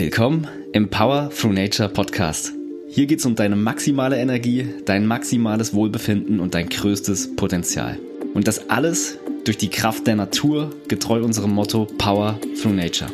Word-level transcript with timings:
Willkommen 0.00 0.46
im 0.72 0.90
Power 0.90 1.28
Through 1.28 1.54
Nature 1.54 1.88
Podcast. 1.88 2.52
Hier 2.88 3.06
geht 3.06 3.18
es 3.18 3.26
um 3.26 3.34
deine 3.34 3.56
maximale 3.56 4.16
Energie, 4.16 4.64
dein 4.84 5.04
maximales 5.04 5.74
Wohlbefinden 5.74 6.38
und 6.38 6.54
dein 6.54 6.68
größtes 6.68 7.34
Potenzial. 7.34 7.98
Und 8.32 8.46
das 8.46 8.70
alles 8.70 9.18
durch 9.44 9.56
die 9.56 9.70
Kraft 9.70 10.06
der 10.06 10.14
Natur, 10.14 10.70
getreu 10.86 11.24
unserem 11.24 11.50
Motto 11.50 11.88
Power 11.98 12.38
Through 12.62 12.74
Nature. 12.74 13.10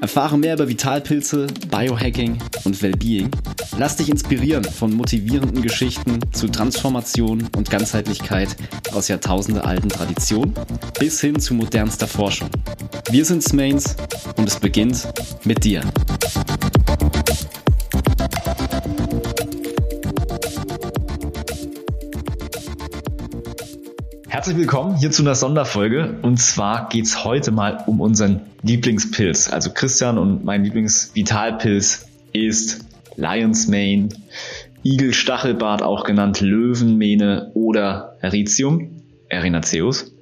Erfahre 0.00 0.38
mehr 0.38 0.54
über 0.54 0.68
Vitalpilze, 0.68 1.48
Biohacking 1.70 2.38
und 2.64 2.82
Wellbeing. 2.82 3.30
Lass 3.78 3.96
dich 3.96 4.08
inspirieren 4.08 4.64
von 4.64 4.92
motivierenden 4.94 5.62
Geschichten 5.62 6.20
zu 6.32 6.48
Transformation 6.48 7.48
und 7.56 7.70
Ganzheitlichkeit 7.70 8.56
aus 8.92 9.08
jahrtausendealten 9.08 9.88
Traditionen 9.88 10.54
bis 10.98 11.20
hin 11.20 11.38
zu 11.40 11.54
modernster 11.54 12.06
Forschung. 12.06 12.48
Wir 13.10 13.24
sind 13.24 13.42
Smains 13.42 13.96
und 14.36 14.46
es 14.46 14.58
beginnt 14.60 15.08
mit 15.44 15.64
dir. 15.64 15.82
Herzlich 24.48 24.62
willkommen 24.62 24.96
hier 24.96 25.10
zu 25.10 25.20
einer 25.20 25.34
Sonderfolge. 25.34 26.20
Und 26.22 26.38
zwar 26.38 26.88
geht 26.88 27.04
es 27.04 27.22
heute 27.22 27.50
mal 27.50 27.84
um 27.86 28.00
unseren 28.00 28.40
Lieblingspilz. 28.62 29.52
Also 29.52 29.70
Christian 29.74 30.16
und 30.16 30.42
mein 30.42 30.64
Lieblingsvitalpilz 30.64 32.06
ist 32.32 32.78
Lion's 33.16 33.68
Mane, 33.68 34.08
Igelstachelbart, 34.82 35.82
auch 35.82 36.02
genannt 36.04 36.40
Löwenmähne 36.40 37.50
oder 37.52 38.16
Eritium, 38.22 39.02
Erinaceus. 39.28 40.14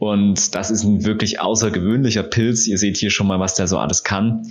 Und 0.00 0.56
das 0.56 0.72
ist 0.72 0.82
ein 0.82 1.04
wirklich 1.04 1.38
außergewöhnlicher 1.38 2.24
Pilz. 2.24 2.66
Ihr 2.66 2.78
seht 2.78 2.96
hier 2.96 3.10
schon 3.10 3.28
mal, 3.28 3.38
was 3.38 3.54
der 3.54 3.68
so 3.68 3.78
alles 3.78 4.02
kann. 4.02 4.50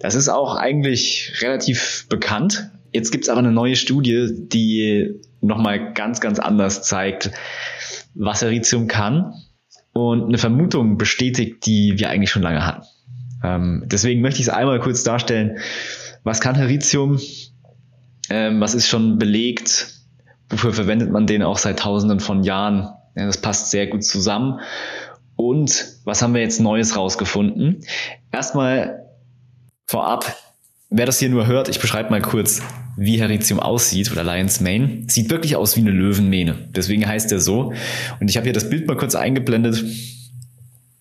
Das 0.00 0.14
ist 0.14 0.30
auch 0.30 0.56
eigentlich 0.56 1.34
relativ 1.42 2.06
bekannt. 2.08 2.70
Jetzt 2.94 3.10
gibt 3.10 3.24
es 3.24 3.28
aber 3.28 3.40
eine 3.40 3.52
neue 3.52 3.76
Studie, 3.76 4.30
die 4.32 5.20
nochmal 5.42 5.92
ganz, 5.92 6.20
ganz 6.20 6.38
anders 6.38 6.82
zeigt, 6.82 7.30
was 8.18 8.42
Eritium 8.42 8.88
kann 8.88 9.32
und 9.92 10.24
eine 10.24 10.38
Vermutung 10.38 10.98
bestätigt, 10.98 11.64
die 11.66 11.98
wir 11.98 12.10
eigentlich 12.10 12.30
schon 12.30 12.42
lange 12.42 12.66
hatten. 12.66 12.86
Ähm, 13.42 13.84
deswegen 13.86 14.20
möchte 14.20 14.40
ich 14.40 14.48
es 14.48 14.52
einmal 14.52 14.80
kurz 14.80 15.04
darstellen. 15.04 15.58
Was 16.24 16.40
kann 16.40 16.56
Heritium? 16.56 17.20
Ähm, 18.28 18.60
was 18.60 18.74
ist 18.74 18.88
schon 18.88 19.18
belegt? 19.18 19.94
Wofür 20.50 20.72
verwendet 20.72 21.10
man 21.10 21.26
den 21.26 21.42
auch 21.42 21.58
seit 21.58 21.78
tausenden 21.78 22.20
von 22.20 22.42
Jahren? 22.42 22.90
Ja, 23.14 23.26
das 23.26 23.40
passt 23.40 23.70
sehr 23.70 23.86
gut 23.86 24.04
zusammen. 24.04 24.60
Und 25.36 25.86
was 26.04 26.20
haben 26.20 26.34
wir 26.34 26.40
jetzt 26.40 26.60
Neues 26.60 26.96
rausgefunden? 26.96 27.84
Erstmal 28.32 29.06
vorab, 29.86 30.34
wer 30.90 31.06
das 31.06 31.18
hier 31.18 31.28
nur 31.28 31.46
hört, 31.46 31.68
ich 31.68 31.80
beschreibe 31.80 32.10
mal 32.10 32.22
kurz, 32.22 32.62
wie 32.96 33.20
Heritium 33.20 33.60
aussieht 33.60 34.10
oder 34.10 34.24
Lion's 34.24 34.60
Mane. 34.60 35.04
Sieht 35.06 35.30
wirklich 35.30 35.56
aus 35.56 35.76
wie 35.76 35.80
eine 35.80 35.90
Löwenmähne. 35.90 36.68
Deswegen 36.70 37.06
heißt 37.06 37.30
er 37.32 37.40
so. 37.40 37.72
Und 38.20 38.28
ich 38.28 38.36
habe 38.36 38.44
hier 38.44 38.52
das 38.52 38.68
Bild 38.68 38.86
mal 38.86 38.96
kurz 38.96 39.14
eingeblendet. 39.14 39.84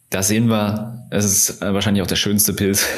Da 0.10 0.24
sehen 0.24 0.50
wir, 0.50 1.08
es 1.10 1.26
ist 1.26 1.62
äh, 1.62 1.74
wahrscheinlich 1.74 2.04
auch 2.04 2.08
der 2.08 2.16
schönste 2.16 2.54
Pilz. 2.54 2.88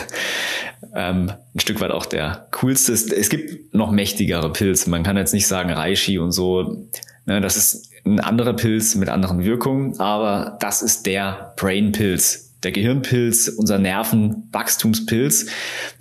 Ähm, 0.96 1.32
ein 1.54 1.60
Stück 1.60 1.82
weit 1.82 1.92
auch 1.92 2.06
der 2.06 2.48
coolste. 2.60 2.94
Es 2.94 3.30
gibt 3.30 3.76
noch 3.76 3.92
mächtigere 3.92 4.52
Pilze. 4.52 4.90
Man 4.90 5.04
kann 5.04 5.18
jetzt 5.18 5.34
nicht 5.34 5.46
sagen 5.46 5.70
Reishi 5.70 6.18
und 6.18 6.32
so. 6.32 6.88
Ne, 7.26 7.42
das 7.42 7.58
ist 7.58 7.92
ein 8.06 8.20
anderer 8.20 8.54
Pilz 8.54 8.96
mit 8.96 9.10
anderen 9.10 9.44
Wirkungen, 9.44 10.00
aber 10.00 10.58
das 10.62 10.82
ist 10.82 11.06
der 11.06 11.54
Brain-Pilz. 11.58 12.49
Der 12.64 12.72
Gehirnpilz, 12.72 13.48
unser 13.48 13.80
Nervenwachstumspilz. 13.80 15.48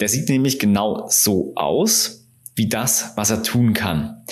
Der 0.01 0.09
sieht 0.09 0.29
nämlich 0.29 0.59
genau 0.59 1.07
so 1.09 1.53
aus 1.55 2.27
wie 2.57 2.69
das, 2.69 3.13
was 3.17 3.31
er 3.31 3.43
tun 3.43 3.73
kann. 3.73 4.25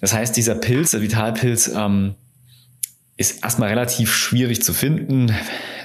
Das 0.00 0.12
heißt, 0.12 0.36
dieser 0.36 0.54
Pilz, 0.54 0.90
der 0.90 1.00
Vitalpilz, 1.00 1.68
ähm, 1.74 2.14
ist 3.16 3.44
erstmal 3.44 3.68
relativ 3.68 4.12
schwierig 4.12 4.62
zu 4.62 4.72
finden, 4.72 5.32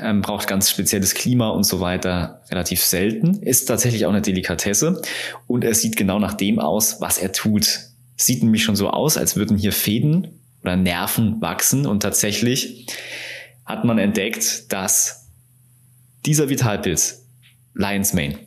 ähm, 0.02 0.22
braucht 0.22 0.48
ganz 0.48 0.70
spezielles 0.70 1.14
Klima 1.14 1.50
und 1.50 1.66
so 1.66 1.80
weiter, 1.80 2.42
relativ 2.50 2.84
selten, 2.84 3.42
ist 3.44 3.66
tatsächlich 3.66 4.06
auch 4.06 4.12
eine 4.12 4.22
Delikatesse 4.22 5.02
und 5.46 5.64
er 5.64 5.76
sieht 5.76 5.98
genau 5.98 6.20
nach 6.20 6.34
dem 6.34 6.60
aus, 6.60 7.00
was 7.00 7.18
er 7.18 7.32
tut. 7.32 7.80
Sieht 8.16 8.42
nämlich 8.42 8.64
schon 8.64 8.76
so 8.76 8.90
aus, 8.90 9.18
als 9.18 9.36
würden 9.36 9.58
hier 9.58 9.72
Fäden 9.72 10.40
oder 10.64 10.76
Nerven 10.76 11.40
wachsen 11.40 11.86
und 11.86 12.02
tatsächlich 12.02 12.88
hat 13.66 13.84
man 13.84 14.00
entdeckt, 14.00 14.72
dass 14.72 15.27
dieser 16.28 16.50
Vitalpilz, 16.50 17.26
Lion's 17.74 18.14
Mane, 18.14 18.38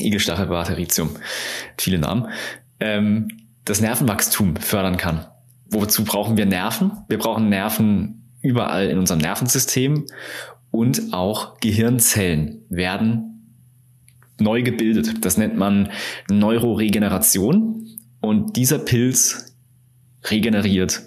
Igelstachelbart, 0.00 0.70
Heritium, 0.70 1.10
viele 1.78 1.98
Namen, 1.98 2.28
ähm, 2.80 3.28
das 3.64 3.80
Nervenwachstum 3.80 4.56
fördern 4.56 4.96
kann. 4.96 5.26
Wozu 5.70 6.04
brauchen 6.04 6.36
wir 6.36 6.46
Nerven? 6.46 6.92
Wir 7.08 7.18
brauchen 7.18 7.48
Nerven 7.48 8.32
überall 8.40 8.88
in 8.88 8.98
unserem 8.98 9.20
Nervensystem 9.20 10.06
und 10.70 11.12
auch 11.12 11.58
Gehirnzellen 11.58 12.64
werden 12.68 13.54
neu 14.38 14.62
gebildet. 14.62 15.24
Das 15.24 15.36
nennt 15.36 15.56
man 15.56 15.90
Neuroregeneration 16.30 17.86
und 18.20 18.56
dieser 18.56 18.78
Pilz 18.78 19.56
regeneriert 20.24 21.02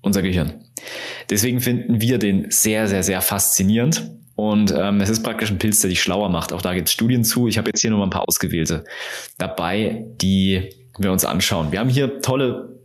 unser 0.00 0.22
Gehirn. 0.22 0.64
Deswegen 1.30 1.60
finden 1.60 2.00
wir 2.00 2.18
den 2.18 2.50
sehr, 2.50 2.88
sehr, 2.88 3.02
sehr 3.02 3.20
faszinierend. 3.20 4.10
Und 4.38 4.72
ähm, 4.72 5.00
es 5.00 5.08
ist 5.08 5.24
praktisch 5.24 5.50
ein 5.50 5.58
Pilz, 5.58 5.80
der 5.80 5.90
dich 5.90 6.00
schlauer 6.00 6.28
macht. 6.28 6.52
Auch 6.52 6.62
da 6.62 6.72
gibt 6.72 6.86
es 6.86 6.92
Studien 6.92 7.24
zu. 7.24 7.48
Ich 7.48 7.58
habe 7.58 7.70
jetzt 7.70 7.80
hier 7.80 7.90
nur 7.90 7.98
mal 7.98 8.06
ein 8.06 8.10
paar 8.10 8.28
ausgewählte 8.28 8.84
dabei, 9.36 10.04
die 10.22 10.70
wir 10.96 11.10
uns 11.10 11.24
anschauen. 11.24 11.72
Wir 11.72 11.80
haben 11.80 11.88
hier 11.88 12.20
tolle 12.20 12.78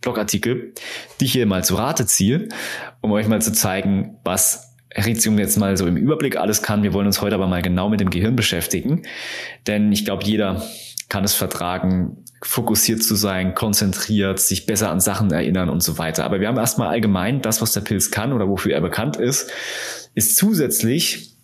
Blogartikel, 0.00 0.72
die 1.20 1.26
ich 1.26 1.32
hier 1.32 1.44
mal 1.44 1.62
zu 1.62 1.74
Rate 1.74 2.06
ziehe, 2.06 2.48
um 3.02 3.12
euch 3.12 3.28
mal 3.28 3.42
zu 3.42 3.52
zeigen, 3.52 4.16
was 4.24 4.76
Heritium 4.94 5.38
jetzt 5.38 5.58
mal 5.58 5.76
so 5.76 5.86
im 5.86 5.98
Überblick 5.98 6.38
alles 6.38 6.62
kann. 6.62 6.82
Wir 6.82 6.94
wollen 6.94 7.06
uns 7.06 7.20
heute 7.20 7.34
aber 7.34 7.48
mal 7.48 7.60
genau 7.60 7.90
mit 7.90 8.00
dem 8.00 8.08
Gehirn 8.08 8.34
beschäftigen, 8.34 9.02
denn 9.66 9.92
ich 9.92 10.06
glaube, 10.06 10.24
jeder 10.24 10.62
kann 11.08 11.24
es 11.24 11.34
vertragen, 11.34 12.24
fokussiert 12.42 13.02
zu 13.02 13.14
sein, 13.14 13.54
konzentriert, 13.54 14.38
sich 14.38 14.66
besser 14.66 14.90
an 14.90 15.00
Sachen 15.00 15.30
erinnern 15.30 15.68
und 15.68 15.82
so 15.82 15.98
weiter. 15.98 16.24
Aber 16.24 16.40
wir 16.40 16.48
haben 16.48 16.58
erstmal 16.58 16.88
allgemein 16.88 17.40
das, 17.40 17.62
was 17.62 17.72
der 17.72 17.80
Pilz 17.80 18.10
kann 18.10 18.32
oder 18.32 18.48
wofür 18.48 18.72
er 18.72 18.80
bekannt 18.80 19.16
ist, 19.16 19.50
ist 20.14 20.36
zusätzlich, 20.36 21.36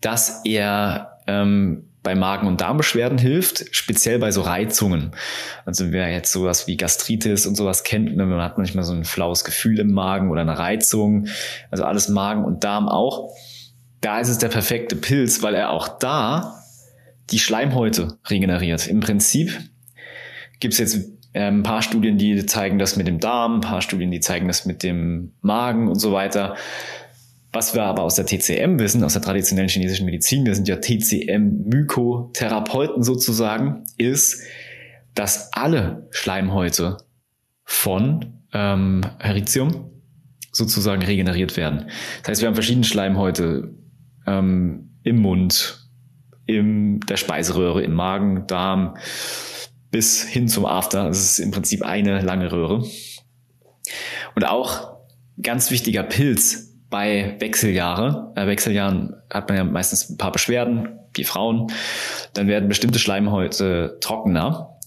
dass 0.00 0.42
er 0.44 1.18
ähm, 1.26 1.84
bei 2.02 2.14
Magen- 2.14 2.46
und 2.46 2.60
Darmbeschwerden 2.60 3.18
hilft, 3.18 3.74
speziell 3.76 4.18
bei 4.18 4.30
so 4.30 4.40
Reizungen. 4.40 5.12
Also 5.64 5.92
wer 5.92 6.10
jetzt 6.10 6.32
sowas 6.32 6.66
wie 6.66 6.76
Gastritis 6.76 7.44
und 7.44 7.54
sowas 7.56 7.84
kennt, 7.84 8.16
ne, 8.16 8.24
man 8.24 8.40
hat 8.40 8.56
manchmal 8.56 8.84
so 8.84 8.94
ein 8.94 9.04
flaues 9.04 9.44
Gefühl 9.44 9.78
im 9.78 9.92
Magen 9.92 10.30
oder 10.30 10.40
eine 10.40 10.58
Reizung, 10.58 11.26
also 11.70 11.84
alles 11.84 12.08
Magen 12.08 12.44
und 12.44 12.64
Darm 12.64 12.88
auch. 12.88 13.34
Da 14.00 14.20
ist 14.20 14.28
es 14.28 14.38
der 14.38 14.48
perfekte 14.48 14.96
Pilz, 14.96 15.42
weil 15.42 15.54
er 15.54 15.70
auch 15.70 15.88
da 15.98 16.62
die 17.30 17.38
Schleimhäute 17.38 18.18
regeneriert. 18.28 18.86
Im 18.86 19.00
Prinzip 19.00 19.58
gibt 20.60 20.74
es 20.74 20.80
jetzt 20.80 21.08
ähm, 21.34 21.60
ein 21.60 21.62
paar 21.62 21.82
Studien, 21.82 22.18
die 22.18 22.44
zeigen 22.46 22.78
das 22.78 22.96
mit 22.96 23.06
dem 23.06 23.20
Darm, 23.20 23.56
ein 23.56 23.60
paar 23.60 23.82
Studien, 23.82 24.10
die 24.10 24.20
zeigen 24.20 24.48
das 24.48 24.64
mit 24.66 24.82
dem 24.82 25.34
Magen 25.40 25.88
und 25.88 26.00
so 26.00 26.12
weiter. 26.12 26.56
Was 27.52 27.74
wir 27.74 27.84
aber 27.84 28.02
aus 28.02 28.14
der 28.14 28.24
TCM 28.26 28.78
wissen, 28.78 29.02
aus 29.04 29.14
der 29.14 29.22
traditionellen 29.22 29.70
chinesischen 29.70 30.04
Medizin, 30.04 30.44
wir 30.44 30.54
sind 30.54 30.68
ja 30.68 30.76
TCM-Mykotherapeuten 30.76 33.02
sozusagen, 33.02 33.86
ist, 33.96 34.42
dass 35.14 35.50
alle 35.52 36.06
Schleimhäute 36.10 36.98
von 37.64 38.42
ähm, 38.52 39.00
Heritium 39.18 39.90
sozusagen 40.52 41.02
regeneriert 41.02 41.56
werden. 41.56 41.86
Das 42.20 42.28
heißt, 42.30 42.42
wir 42.42 42.48
haben 42.48 42.54
verschiedene 42.54 42.84
Schleimhäute 42.84 43.74
ähm, 44.26 44.90
im 45.02 45.16
Mund, 45.18 45.77
in 46.48 47.00
der 47.00 47.18
Speiseröhre, 47.18 47.82
im 47.82 47.92
Magen, 47.92 48.46
Darm, 48.46 48.96
bis 49.90 50.24
hin 50.24 50.48
zum 50.48 50.64
After. 50.64 51.04
Das 51.04 51.18
ist 51.18 51.38
im 51.38 51.50
Prinzip 51.50 51.82
eine 51.82 52.22
lange 52.22 52.50
Röhre. 52.50 52.84
Und 54.34 54.44
auch 54.44 54.96
ganz 55.40 55.70
wichtiger 55.70 56.02
Pilz 56.02 56.74
bei 56.90 57.36
Wechseljahre, 57.38 58.32
äh, 58.34 58.46
Wechseljahren 58.46 59.14
hat 59.30 59.48
man 59.48 59.58
ja 59.58 59.64
meistens 59.64 60.08
ein 60.08 60.16
paar 60.16 60.32
Beschwerden, 60.32 60.98
die 61.16 61.24
Frauen, 61.24 61.70
dann 62.32 62.48
werden 62.48 62.68
bestimmte 62.68 62.98
Schleimhäute 62.98 63.98
trockener. 64.00 64.78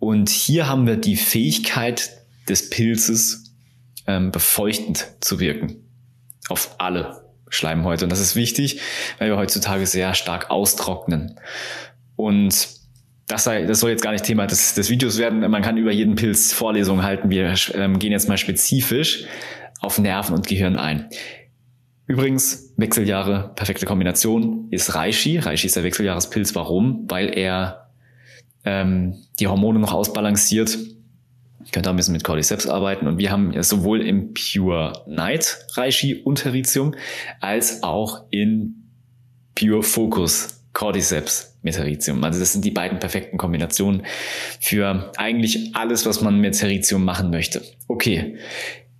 Und 0.00 0.30
hier 0.30 0.68
haben 0.68 0.86
wir 0.86 0.96
die 0.96 1.16
Fähigkeit 1.16 2.10
des 2.48 2.70
Pilzes, 2.70 3.54
ähm, 4.08 4.32
befeuchtend 4.32 5.06
zu 5.20 5.38
wirken. 5.38 5.76
Auf 6.48 6.74
alle 6.78 7.21
Schleimhäute. 7.52 8.04
Und 8.04 8.10
das 8.10 8.20
ist 8.20 8.34
wichtig, 8.34 8.80
weil 9.18 9.28
wir 9.28 9.36
heutzutage 9.36 9.86
sehr 9.86 10.14
stark 10.14 10.50
austrocknen. 10.50 11.38
Und 12.16 12.68
das, 13.28 13.44
sei, 13.44 13.64
das 13.64 13.80
soll 13.80 13.90
jetzt 13.90 14.02
gar 14.02 14.12
nicht 14.12 14.24
Thema 14.24 14.46
des, 14.46 14.74
des 14.74 14.90
Videos 14.90 15.18
werden. 15.18 15.40
Man 15.50 15.62
kann 15.62 15.76
über 15.76 15.92
jeden 15.92 16.16
Pilz 16.16 16.52
Vorlesungen 16.52 17.02
halten. 17.02 17.30
Wir 17.30 17.54
ähm, 17.74 17.98
gehen 17.98 18.12
jetzt 18.12 18.28
mal 18.28 18.38
spezifisch 18.38 19.24
auf 19.80 19.98
Nerven 19.98 20.34
und 20.34 20.46
Gehirn 20.46 20.76
ein. 20.76 21.08
Übrigens, 22.06 22.74
Wechseljahre, 22.76 23.52
perfekte 23.54 23.86
Kombination 23.86 24.68
ist 24.70 24.94
Reishi. 24.94 25.38
Reishi 25.38 25.66
ist 25.66 25.76
der 25.76 25.84
Wechseljahrespilz. 25.84 26.54
Warum? 26.54 27.06
Weil 27.08 27.36
er 27.36 27.90
ähm, 28.64 29.16
die 29.38 29.46
Hormone 29.46 29.78
noch 29.78 29.92
ausbalanciert. 29.92 30.78
Ich 31.64 31.72
könnte 31.72 31.88
auch 31.88 31.94
ein 31.94 31.96
bisschen 31.96 32.14
mit 32.14 32.24
Cordyceps 32.24 32.66
arbeiten. 32.66 33.06
Und 33.06 33.18
wir 33.18 33.30
haben 33.30 33.60
sowohl 33.62 34.02
im 34.02 34.34
Pure 34.34 35.04
Night 35.06 35.66
Reishi 35.74 36.22
und 36.22 36.44
Heritium 36.44 36.94
als 37.40 37.82
auch 37.82 38.24
in 38.30 38.88
Pure 39.54 39.82
Focus 39.82 40.64
Cordyceps 40.72 41.58
mit 41.62 41.78
Heritium. 41.78 42.24
Also 42.24 42.40
das 42.40 42.52
sind 42.52 42.64
die 42.64 42.70
beiden 42.70 42.98
perfekten 42.98 43.36
Kombinationen 43.36 44.04
für 44.60 45.12
eigentlich 45.16 45.76
alles, 45.76 46.06
was 46.06 46.20
man 46.20 46.40
mit 46.40 46.60
Heritium 46.60 47.04
machen 47.04 47.30
möchte. 47.30 47.62
Okay, 47.88 48.38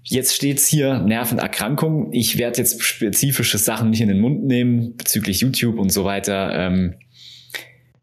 Jetzt 0.04 0.34
steht's 0.34 0.66
hier 0.66 0.98
Nervenerkrankung. 0.98 2.12
Ich 2.12 2.36
werde 2.36 2.58
jetzt 2.58 2.82
spezifische 2.82 3.56
Sachen 3.56 3.90
nicht 3.90 4.00
in 4.00 4.08
den 4.08 4.20
Mund 4.20 4.44
nehmen 4.44 4.96
bezüglich 4.96 5.40
YouTube 5.40 5.78
und 5.78 5.90
so 5.90 6.04
weiter. 6.04 6.52
Ähm, 6.54 6.94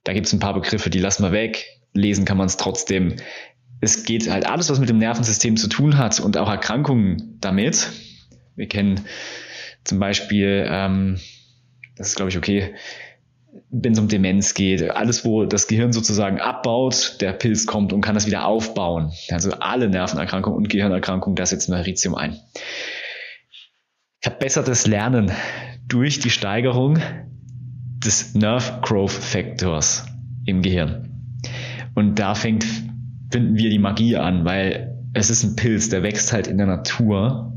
da 0.06 0.14
gibt's 0.14 0.32
ein 0.32 0.40
paar 0.40 0.54
Begriffe, 0.54 0.90
die 0.90 1.00
lassen 1.00 1.24
wir 1.24 1.34
weg. 1.34 1.66
Lesen 1.94 2.24
kann 2.24 2.38
man 2.38 2.48
es 2.48 2.56
trotzdem. 2.56 3.16
Es 3.82 4.04
geht 4.04 4.30
halt 4.30 4.46
alles, 4.46 4.70
was 4.70 4.80
mit 4.80 4.90
dem 4.90 4.98
Nervensystem 4.98 5.58
zu 5.58 5.68
tun 5.68 5.98
hat 5.98 6.20
und 6.20 6.38
auch 6.38 6.50
Erkrankungen 6.50 7.38
damit. 7.40 7.90
Wir 8.56 8.68
kennen 8.68 9.02
zum 9.84 10.00
Beispiel, 10.00 10.66
ähm, 10.70 11.20
das 11.96 12.10
ist 12.10 12.16
glaube 12.16 12.30
ich 12.30 12.38
okay, 12.38 12.76
wenn 13.72 13.94
es 13.94 14.00
um 14.00 14.08
Demenz 14.08 14.54
geht, 14.54 14.90
alles, 14.90 15.26
wo 15.26 15.46
das 15.46 15.68
Gehirn 15.68 15.94
sozusagen 15.94 16.40
abbaut, 16.40 17.18
der 17.22 17.34
Pilz 17.34 17.66
kommt 17.66 17.94
und 17.94 18.02
kann 18.02 18.16
das 18.16 18.28
wieder 18.28 18.46
aufbauen. 18.46 19.12
Also 19.30 19.52
alle 19.54 19.90
Nervenerkrankungen 19.90 20.58
und 20.58 20.70
Gehirnerkrankungen, 20.70 21.36
da 21.36 21.46
setzen 21.46 21.72
wir 21.72 21.78
Heritium 21.78 22.16
ein. 22.16 22.40
Verbessertes 24.22 24.86
Lernen 24.86 25.32
durch 25.88 26.20
die 26.20 26.30
Steigerung 26.30 27.00
des 28.04 28.34
Nerve 28.34 28.80
Growth 28.82 29.12
Factors 29.12 30.06
im 30.46 30.62
Gehirn. 30.62 31.46
Und 31.96 32.20
da 32.20 32.36
fängt, 32.36 32.66
finden 33.30 33.56
wir 33.56 33.70
die 33.70 33.80
Magie 33.80 34.18
an, 34.18 34.46
weil 34.46 34.96
es 35.14 35.30
ist 35.30 35.44
ein 35.44 35.56
Pilz, 35.56 35.90
der 35.90 36.04
wächst 36.04 36.34
halt 36.34 36.48
in 36.48 36.58
der 36.58 36.68
Natur 36.68 37.54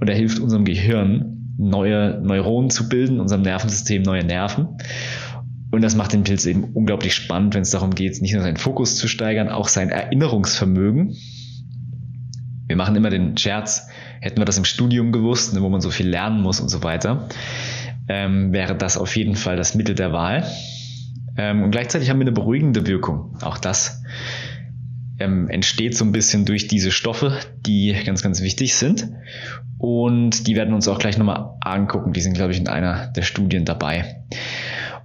und 0.00 0.08
er 0.08 0.16
hilft 0.16 0.40
unserem 0.40 0.64
Gehirn, 0.64 1.54
neue 1.58 2.20
Neuronen 2.22 2.70
zu 2.70 2.88
bilden, 2.88 3.20
unserem 3.20 3.42
Nervensystem 3.42 4.02
neue 4.02 4.24
Nerven. 4.24 4.68
Und 5.70 5.82
das 5.82 5.96
macht 5.96 6.12
den 6.12 6.24
Pilz 6.24 6.44
eben 6.44 6.64
unglaublich 6.64 7.14
spannend, 7.14 7.54
wenn 7.54 7.62
es 7.62 7.70
darum 7.70 7.94
geht, 7.94 8.20
nicht 8.20 8.34
nur 8.34 8.42
seinen 8.42 8.56
Fokus 8.56 8.96
zu 8.96 9.08
steigern, 9.08 9.48
auch 9.48 9.68
sein 9.68 9.90
Erinnerungsvermögen. 9.90 11.16
Wir 12.66 12.76
machen 12.76 12.96
immer 12.96 13.10
den 13.10 13.36
Scherz, 13.36 13.88
hätten 14.20 14.40
wir 14.40 14.44
das 14.44 14.58
im 14.58 14.64
Studium 14.64 15.12
gewusst, 15.12 15.54
ne, 15.54 15.62
wo 15.62 15.68
man 15.68 15.80
so 15.80 15.90
viel 15.90 16.08
lernen 16.08 16.42
muss 16.42 16.60
und 16.60 16.68
so 16.68 16.82
weiter, 16.82 17.28
ähm, 18.08 18.52
wäre 18.52 18.76
das 18.76 18.96
auf 18.96 19.16
jeden 19.16 19.34
Fall 19.34 19.56
das 19.56 19.74
Mittel 19.74 19.94
der 19.94 20.12
Wahl. 20.12 20.44
Ähm, 21.36 21.62
und 21.62 21.70
gleichzeitig 21.70 22.10
haben 22.10 22.18
wir 22.18 22.24
eine 22.26 22.32
beruhigende 22.32 22.86
Wirkung. 22.86 23.36
Auch 23.42 23.58
das 23.58 24.02
ähm, 25.22 25.48
entsteht 25.48 25.96
so 25.96 26.04
ein 26.04 26.12
bisschen 26.12 26.44
durch 26.44 26.68
diese 26.68 26.90
Stoffe, 26.90 27.38
die 27.64 27.96
ganz, 28.04 28.22
ganz 28.22 28.42
wichtig 28.42 28.74
sind. 28.74 29.08
Und 29.78 30.46
die 30.46 30.56
werden 30.56 30.74
uns 30.74 30.88
auch 30.88 30.98
gleich 30.98 31.18
nochmal 31.18 31.56
angucken. 31.60 32.12
Die 32.12 32.20
sind, 32.20 32.34
glaube 32.34 32.52
ich, 32.52 32.58
in 32.58 32.68
einer 32.68 33.08
der 33.08 33.22
Studien 33.22 33.64
dabei. 33.64 34.22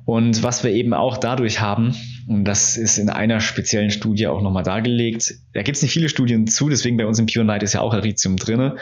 Und 0.06 0.44
was 0.44 0.64
wir 0.64 0.72
eben 0.72 0.94
auch 0.94 1.18
dadurch 1.18 1.60
haben, 1.60 1.96
und 2.28 2.46
das 2.46 2.78
ist 2.78 2.98
in 2.98 3.10
einer 3.10 3.40
speziellen 3.40 3.92
Studie 3.92 4.28
auch 4.28 4.42
nochmal 4.42 4.64
dargelegt, 4.64 5.34
da 5.54 5.64
gibt 5.64 5.78
es 5.78 5.82
nicht 5.82 5.92
viele 5.92 6.10
Studien 6.10 6.48
zu, 6.48 6.70
deswegen 6.70 6.98
bei 6.98 7.06
uns 7.06 7.20
im 7.20 7.26
Pure 7.26 7.46
Night 7.46 7.64
ist 7.64 7.74
ja 7.74 7.82
auch 7.82 7.94
Heritium 7.94 8.38
drinne. 8.38 8.78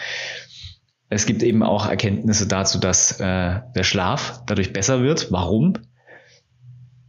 Es 1.09 1.25
gibt 1.25 1.43
eben 1.43 1.63
auch 1.63 1.87
Erkenntnisse 1.87 2.47
dazu, 2.47 2.79
dass 2.79 3.19
äh, 3.19 3.59
der 3.75 3.83
Schlaf 3.83 4.41
dadurch 4.45 4.73
besser 4.73 5.01
wird. 5.01 5.31
Warum? 5.31 5.73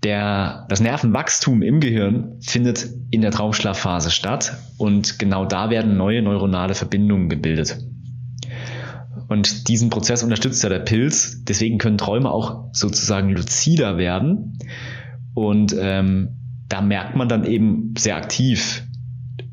Der, 0.03 0.67
das 0.69 0.81
Nervenwachstum 0.81 1.63
im 1.63 1.81
Gehirn 1.81 2.37
findet 2.41 2.87
in 3.11 3.23
der 3.23 3.31
Traumschlafphase 3.31 4.11
statt 4.11 4.57
und 4.79 5.19
genau 5.19 5.47
da 5.47 5.71
werden 5.71 5.97
neue 5.97 6.23
neuronale 6.23 6.75
Verbindungen 6.75 7.29
gebildet. 7.29 7.79
Und 9.29 9.69
diesen 9.69 9.91
Prozess 9.91 10.23
unterstützt 10.23 10.63
ja 10.63 10.69
der 10.69 10.81
Pilz. 10.81 11.43
Deswegen 11.45 11.79
können 11.79 11.99
Träume 11.99 12.31
auch 12.31 12.67
sozusagen 12.73 13.31
luzider 13.31 13.99
werden. 13.99 14.59
Und 15.35 15.75
ähm, 15.79 16.37
da 16.69 16.81
merkt 16.81 17.17
man 17.17 17.29
dann 17.29 17.45
eben 17.45 17.95
sehr 17.99 18.17
aktiv, 18.17 18.85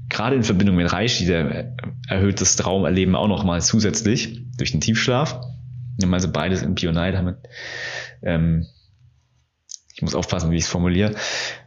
gerade 0.09 0.35
in 0.35 0.43
Verbindung 0.43 0.75
mit 0.75 0.91
Reishi, 0.91 1.25
der 1.25 1.75
erhöht 2.07 2.41
das 2.41 2.55
Traumerleben 2.55 3.15
auch 3.15 3.27
nochmal 3.27 3.61
zusätzlich 3.61 4.45
durch 4.57 4.71
den 4.71 4.81
Tiefschlaf. 4.81 5.41
Also 6.11 6.31
beides 6.31 6.61
im 6.61 6.75
Pionite 6.75 7.17
haben 7.17 7.35
ähm, 8.21 8.65
muss 10.03 10.15
aufpassen, 10.15 10.51
wie 10.51 10.57
ich 10.57 10.63
es 10.63 10.69
formuliere, 10.69 11.15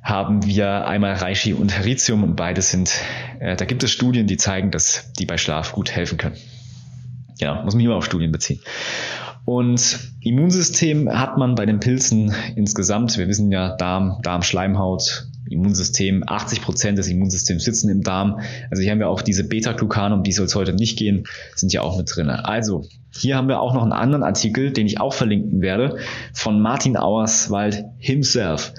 haben 0.03 0.45
wir 0.45 0.87
einmal 0.87 1.15
Reishi 1.15 1.53
und 1.53 1.77
Heritium 1.77 2.23
und 2.23 2.37
beides 2.37 2.71
sind, 2.71 2.93
äh, 3.41 3.57
da 3.57 3.65
gibt 3.65 3.83
es 3.83 3.91
Studien, 3.91 4.27
die 4.27 4.37
zeigen, 4.37 4.71
dass 4.71 5.13
die 5.15 5.27
bei 5.27 5.39
Schlaf 5.39 5.73
gut 5.73 5.91
helfen 5.91 6.19
können. 6.19 6.37
Genau, 7.39 7.63
muss 7.65 7.75
mich 7.75 7.85
immer 7.85 7.97
auf 7.97 8.05
Studien 8.05 8.33
beziehen. 8.33 8.61
Und 9.45 10.01
Immunsystem 10.21 11.09
hat 11.09 11.39
man 11.39 11.55
bei 11.55 11.67
den 11.67 11.79
Pilzen 11.79 12.35
insgesamt, 12.57 13.17
wir 13.17 13.29
wissen 13.29 13.53
ja, 13.53 13.77
Darm, 13.77 14.19
Darmschleimhaut, 14.23 15.29
Immunsystem, 15.51 16.25
80 16.27 16.63
Prozent 16.63 16.99
des 16.99 17.09
Immunsystems 17.09 17.65
sitzen 17.65 17.89
im 17.89 18.03
Darm. 18.03 18.41
Also 18.71 18.83
hier 18.83 18.93
haben 18.93 18.99
wir 18.99 19.09
auch 19.09 19.23
diese 19.23 19.45
Beta-Glucane, 19.45 20.15
um 20.15 20.23
die 20.23 20.33
soll 20.33 20.47
es 20.47 20.55
heute 20.55 20.73
nicht 20.73 20.99
gehen, 20.99 21.25
sind 21.55 21.73
ja 21.73 21.83
auch 21.83 21.97
mit 21.97 22.11
drin. 22.15 22.31
Also 22.31 22.85
hier 23.11 23.37
haben 23.37 23.49
wir 23.49 23.61
auch 23.61 23.75
noch 23.75 23.83
einen 23.83 23.93
anderen 23.93 24.23
Artikel, 24.23 24.73
den 24.73 24.87
ich 24.87 25.01
auch 25.01 25.15
verlinken 25.15 25.61
werde, 25.61 25.99
von 26.33 26.61
Martin 26.61 26.97
Auerswald 26.97 27.85
himself. 27.99 28.75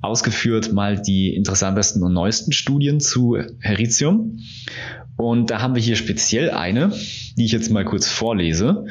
Ausgeführt 0.00 0.72
mal 0.72 1.00
die 1.00 1.34
interessantesten 1.34 2.02
und 2.02 2.12
neuesten 2.12 2.52
Studien 2.52 3.00
zu 3.00 3.38
Heritium. 3.60 4.38
Und 5.16 5.50
da 5.50 5.60
haben 5.60 5.74
wir 5.74 5.82
hier 5.82 5.96
speziell 5.96 6.50
eine, 6.50 6.92
die 7.36 7.44
ich 7.44 7.52
jetzt 7.52 7.70
mal 7.70 7.84
kurz 7.84 8.08
vorlese. 8.08 8.86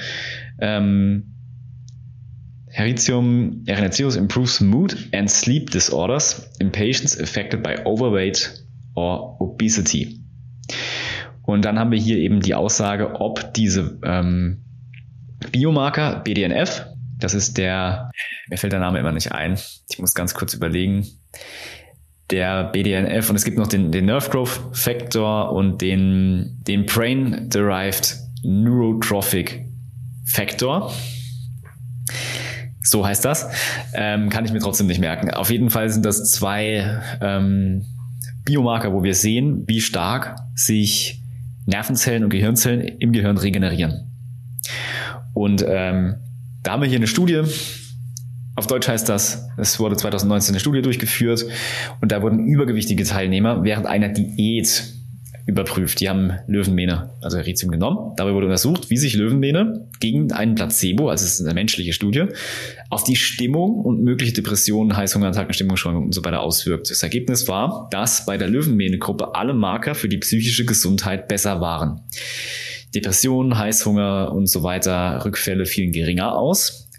Ähm, 0.59 1.31
Heritium 2.71 3.63
Erinaceius 3.65 4.15
improves 4.15 4.61
mood 4.61 5.09
and 5.13 5.29
sleep 5.29 5.71
disorders 5.71 6.49
in 6.59 6.71
patients 6.71 7.19
affected 7.19 7.61
by 7.61 7.75
overweight 7.85 8.63
or 8.95 9.37
obesity. 9.41 10.21
Und 11.43 11.65
dann 11.65 11.77
haben 11.77 11.91
wir 11.91 11.99
hier 11.99 12.17
eben 12.17 12.39
die 12.39 12.55
Aussage, 12.55 13.19
ob 13.19 13.53
diese 13.53 13.99
ähm, 14.03 14.63
Biomarker 15.51 16.21
BDNF, 16.23 16.85
das 17.17 17.33
ist 17.33 17.57
der, 17.57 18.09
mir 18.49 18.57
fällt 18.57 18.73
der 18.73 18.79
Name 18.79 18.99
immer 18.99 19.11
nicht 19.11 19.31
ein, 19.31 19.59
ich 19.89 19.99
muss 19.99 20.13
ganz 20.13 20.33
kurz 20.33 20.53
überlegen, 20.53 21.05
der 22.29 22.65
BDNF 22.65 23.29
und 23.29 23.35
es 23.35 23.43
gibt 23.43 23.57
noch 23.57 23.67
den, 23.67 23.91
den 23.91 24.05
Nerve 24.05 24.29
Growth 24.29 24.61
Factor 24.71 25.51
und 25.51 25.81
den, 25.81 26.59
den 26.65 26.85
Brain 26.85 27.49
Derived 27.49 28.15
Neurotrophic 28.43 29.65
Factor. 30.25 30.93
So 32.91 33.05
heißt 33.05 33.23
das. 33.23 33.47
Ähm, 33.93 34.27
kann 34.29 34.43
ich 34.43 34.51
mir 34.51 34.59
trotzdem 34.59 34.87
nicht 34.87 34.99
merken. 34.99 35.31
Auf 35.31 35.49
jeden 35.49 35.69
Fall 35.69 35.89
sind 35.89 36.05
das 36.05 36.29
zwei 36.29 36.99
ähm, 37.21 37.85
Biomarker, 38.43 38.91
wo 38.91 39.01
wir 39.01 39.15
sehen, 39.15 39.63
wie 39.65 39.79
stark 39.79 40.35
sich 40.55 41.21
Nervenzellen 41.65 42.25
und 42.25 42.31
Gehirnzellen 42.31 42.81
im 42.81 43.13
Gehirn 43.13 43.37
regenerieren. 43.37 44.11
Und 45.33 45.63
ähm, 45.65 46.17
da 46.63 46.73
haben 46.73 46.81
wir 46.81 46.89
hier 46.89 46.97
eine 46.97 47.07
Studie. 47.07 47.43
Auf 48.57 48.67
Deutsch 48.67 48.89
heißt 48.89 49.07
das, 49.07 49.47
es 49.55 49.79
wurde 49.79 49.95
2019 49.95 50.53
eine 50.53 50.59
Studie 50.59 50.81
durchgeführt 50.81 51.45
und 52.01 52.11
da 52.11 52.21
wurden 52.21 52.45
übergewichtige 52.45 53.05
Teilnehmer 53.05 53.63
während 53.63 53.87
einer 53.87 54.09
Diät 54.09 54.83
überprüft. 55.45 55.99
Die 55.99 56.09
haben 56.09 56.33
Löwenmähne, 56.47 57.11
also 57.21 57.37
Heritium 57.37 57.71
genommen. 57.71 58.13
Dabei 58.15 58.33
wurde 58.33 58.45
untersucht, 58.45 58.89
wie 58.89 58.97
sich 58.97 59.15
Löwenmähne 59.15 59.87
gegen 59.99 60.31
einen 60.31 60.55
Placebo, 60.55 61.09
also 61.09 61.25
es 61.25 61.39
ist 61.39 61.45
eine 61.45 61.53
menschliche 61.53 61.93
Studie, 61.93 62.25
auf 62.89 63.03
die 63.03 63.15
Stimmung 63.15 63.79
und 63.79 64.03
mögliche 64.03 64.33
Depressionen, 64.33 64.95
Heißhungerattacken, 64.95 65.53
Stimmungsschwankungen 65.53 66.07
und 66.07 66.13
so 66.13 66.23
weiter 66.23 66.41
auswirkt. 66.41 66.89
Das 66.89 67.03
Ergebnis 67.03 67.47
war, 67.47 67.87
dass 67.91 68.25
bei 68.25 68.37
der 68.37 68.47
Löwenmähne-Gruppe 68.47 69.35
alle 69.35 69.53
Marker 69.53 69.95
für 69.95 70.09
die 70.09 70.17
psychische 70.17 70.65
Gesundheit 70.65 71.27
besser 71.27 71.61
waren. 71.61 72.01
Depressionen, 72.93 73.57
Heißhunger 73.57 74.31
und 74.33 74.47
so 74.47 74.63
weiter, 74.63 75.23
Rückfälle 75.23 75.65
fielen 75.65 75.91
geringer 75.91 76.35
aus. 76.35 76.89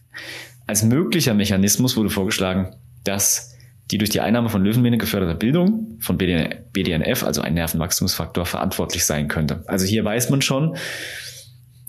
Als 0.66 0.82
möglicher 0.82 1.34
Mechanismus 1.34 1.96
wurde 1.96 2.10
vorgeschlagen, 2.10 2.74
dass 3.04 3.51
die 3.92 3.98
durch 3.98 4.10
die 4.10 4.20
Einnahme 4.20 4.48
von 4.48 4.64
Löwenmähne 4.64 4.96
geförderte 4.96 5.34
Bildung 5.34 5.98
von 6.00 6.16
BDNF, 6.16 7.22
also 7.22 7.42
ein 7.42 7.52
Nervenwachstumsfaktor, 7.52 8.46
verantwortlich 8.46 9.04
sein 9.04 9.28
könnte. 9.28 9.62
Also 9.66 9.84
hier 9.84 10.02
weiß 10.02 10.30
man 10.30 10.40
schon, 10.40 10.76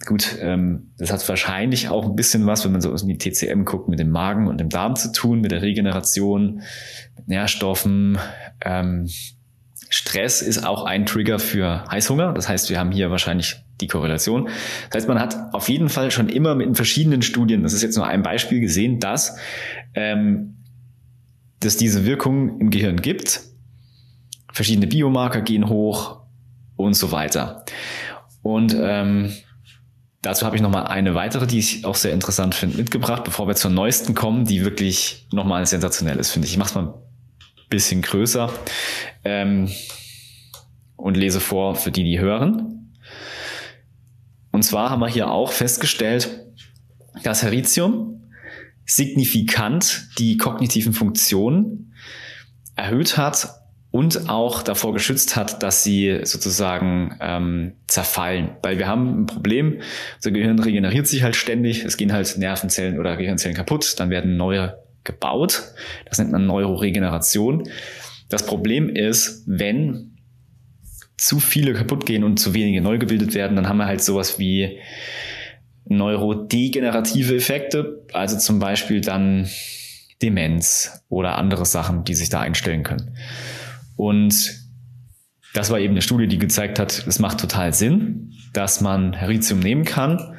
gut, 0.05 0.37
ähm, 0.41 0.91
das 0.97 1.13
hat 1.13 1.27
wahrscheinlich 1.29 1.87
auch 1.87 2.05
ein 2.05 2.15
bisschen 2.17 2.45
was, 2.45 2.65
wenn 2.65 2.73
man 2.73 2.81
so 2.81 2.93
in 2.93 3.07
die 3.07 3.17
TCM 3.17 3.63
guckt, 3.63 3.87
mit 3.87 3.99
dem 3.99 4.09
Magen 4.09 4.47
und 4.47 4.59
dem 4.59 4.67
Darm 4.67 4.97
zu 4.97 5.13
tun, 5.13 5.39
mit 5.39 5.51
der 5.51 5.61
Regeneration, 5.61 6.61
mit 7.15 7.29
Nährstoffen. 7.29 8.17
Ähm, 8.59 9.07
Stress 9.89 10.41
ist 10.41 10.65
auch 10.65 10.83
ein 10.83 11.05
Trigger 11.05 11.39
für 11.39 11.85
Heißhunger. 11.89 12.33
Das 12.33 12.49
heißt, 12.49 12.69
wir 12.69 12.79
haben 12.79 12.91
hier 12.91 13.11
wahrscheinlich 13.11 13.63
die 13.79 13.87
Korrelation. 13.87 14.49
Das 14.89 14.97
heißt, 14.97 15.07
man 15.07 15.19
hat 15.19 15.53
auf 15.53 15.69
jeden 15.69 15.87
Fall 15.87 16.11
schon 16.11 16.27
immer 16.27 16.53
mit 16.53 16.75
verschiedenen 16.75 17.21
Studien, 17.21 17.63
das 17.63 17.71
ist 17.71 17.81
jetzt 17.81 17.95
nur 17.95 18.07
ein 18.07 18.23
Beispiel, 18.23 18.59
gesehen, 18.59 18.99
dass 18.99 19.37
ähm, 19.93 20.57
dass 21.63 21.77
diese 21.77 22.05
Wirkung 22.05 22.59
im 22.59 22.69
Gehirn 22.69 23.01
gibt. 23.01 23.41
Verschiedene 24.51 24.87
Biomarker 24.87 25.41
gehen 25.41 25.69
hoch 25.69 26.21
und 26.75 26.93
so 26.93 27.11
weiter. 27.11 27.65
Und 28.41 28.75
ähm, 28.77 29.33
dazu 30.21 30.45
habe 30.45 30.55
ich 30.55 30.61
nochmal 30.61 30.87
eine 30.87 31.15
weitere, 31.15 31.47
die 31.47 31.59
ich 31.59 31.85
auch 31.85 31.95
sehr 31.95 32.13
interessant 32.13 32.55
finde, 32.55 32.77
mitgebracht, 32.77 33.23
bevor 33.23 33.47
wir 33.47 33.55
zur 33.55 33.71
neuesten 33.71 34.13
kommen, 34.13 34.45
die 34.45 34.63
wirklich 34.63 35.27
nochmal 35.31 35.65
sensationell 35.65 36.17
ist, 36.17 36.31
finde 36.31 36.47
ich. 36.47 36.53
Ich 36.53 36.57
mache 36.57 36.69
es 36.69 36.75
mal 36.75 36.87
ein 36.87 36.93
bisschen 37.69 38.01
größer 38.01 38.51
ähm, 39.23 39.69
und 40.95 41.17
lese 41.17 41.39
vor 41.39 41.75
für 41.75 41.91
die, 41.91 42.03
die 42.03 42.19
hören. 42.19 42.93
Und 44.51 44.63
zwar 44.63 44.89
haben 44.89 44.99
wir 44.99 45.07
hier 45.07 45.31
auch 45.31 45.51
festgestellt, 45.51 46.45
dass 47.23 47.43
Heritium 47.43 48.22
signifikant 48.85 50.07
die 50.17 50.37
kognitiven 50.37 50.93
Funktionen 50.93 51.93
erhöht 52.75 53.17
hat 53.17 53.49
und 53.91 54.27
auch 54.27 54.63
davor 54.63 54.91
geschützt 54.91 55.35
hat, 55.35 55.61
dass 55.61 55.83
sie 55.83 56.21
sozusagen 56.23 57.15
ähm, 57.21 57.73
zerfallen. 57.87 58.49
Weil 58.63 58.79
wir 58.79 58.87
haben 58.87 59.21
ein 59.21 59.25
Problem, 59.27 59.81
unser 60.15 60.31
Gehirn 60.31 60.57
regeneriert 60.57 61.05
sich 61.05 61.21
halt 61.21 61.35
ständig, 61.35 61.85
es 61.85 61.95
gehen 61.95 62.11
halt 62.11 62.35
Nervenzellen 62.37 62.99
oder 62.99 63.15
Gehirnzellen 63.17 63.55
kaputt, 63.55 63.99
dann 63.99 64.09
werden 64.09 64.35
neue 64.35 64.79
gebaut. 65.03 65.61
Das 66.07 66.17
nennt 66.17 66.31
man 66.31 66.47
Neuroregeneration. 66.47 67.69
Das 68.29 68.47
Problem 68.47 68.89
ist, 68.89 69.43
wenn 69.45 70.17
zu 71.17 71.39
viele 71.39 71.73
kaputt 71.73 72.07
gehen 72.07 72.23
und 72.23 72.37
zu 72.37 72.55
wenige 72.55 72.81
neu 72.81 72.97
gebildet 72.97 73.35
werden, 73.35 73.55
dann 73.55 73.69
haben 73.69 73.77
wir 73.77 73.85
halt 73.85 74.03
sowas 74.03 74.39
wie 74.39 74.79
neurodegenerative 75.85 77.35
Effekte, 77.35 78.05
also 78.13 78.37
zum 78.37 78.59
Beispiel 78.59 79.01
dann 79.01 79.49
Demenz 80.21 81.03
oder 81.09 81.37
andere 81.37 81.65
Sachen, 81.65 82.03
die 82.03 82.13
sich 82.13 82.29
da 82.29 82.39
einstellen 82.39 82.83
können. 82.83 83.15
Und 83.95 84.63
das 85.53 85.69
war 85.69 85.79
eben 85.79 85.93
eine 85.93 86.01
Studie, 86.01 86.27
die 86.27 86.39
gezeigt 86.39 86.79
hat, 86.79 87.05
es 87.07 87.19
macht 87.19 87.39
total 87.39 87.73
Sinn, 87.73 88.33
dass 88.53 88.81
man 88.81 89.13
Heritium 89.13 89.59
nehmen 89.59 89.85
kann, 89.85 90.35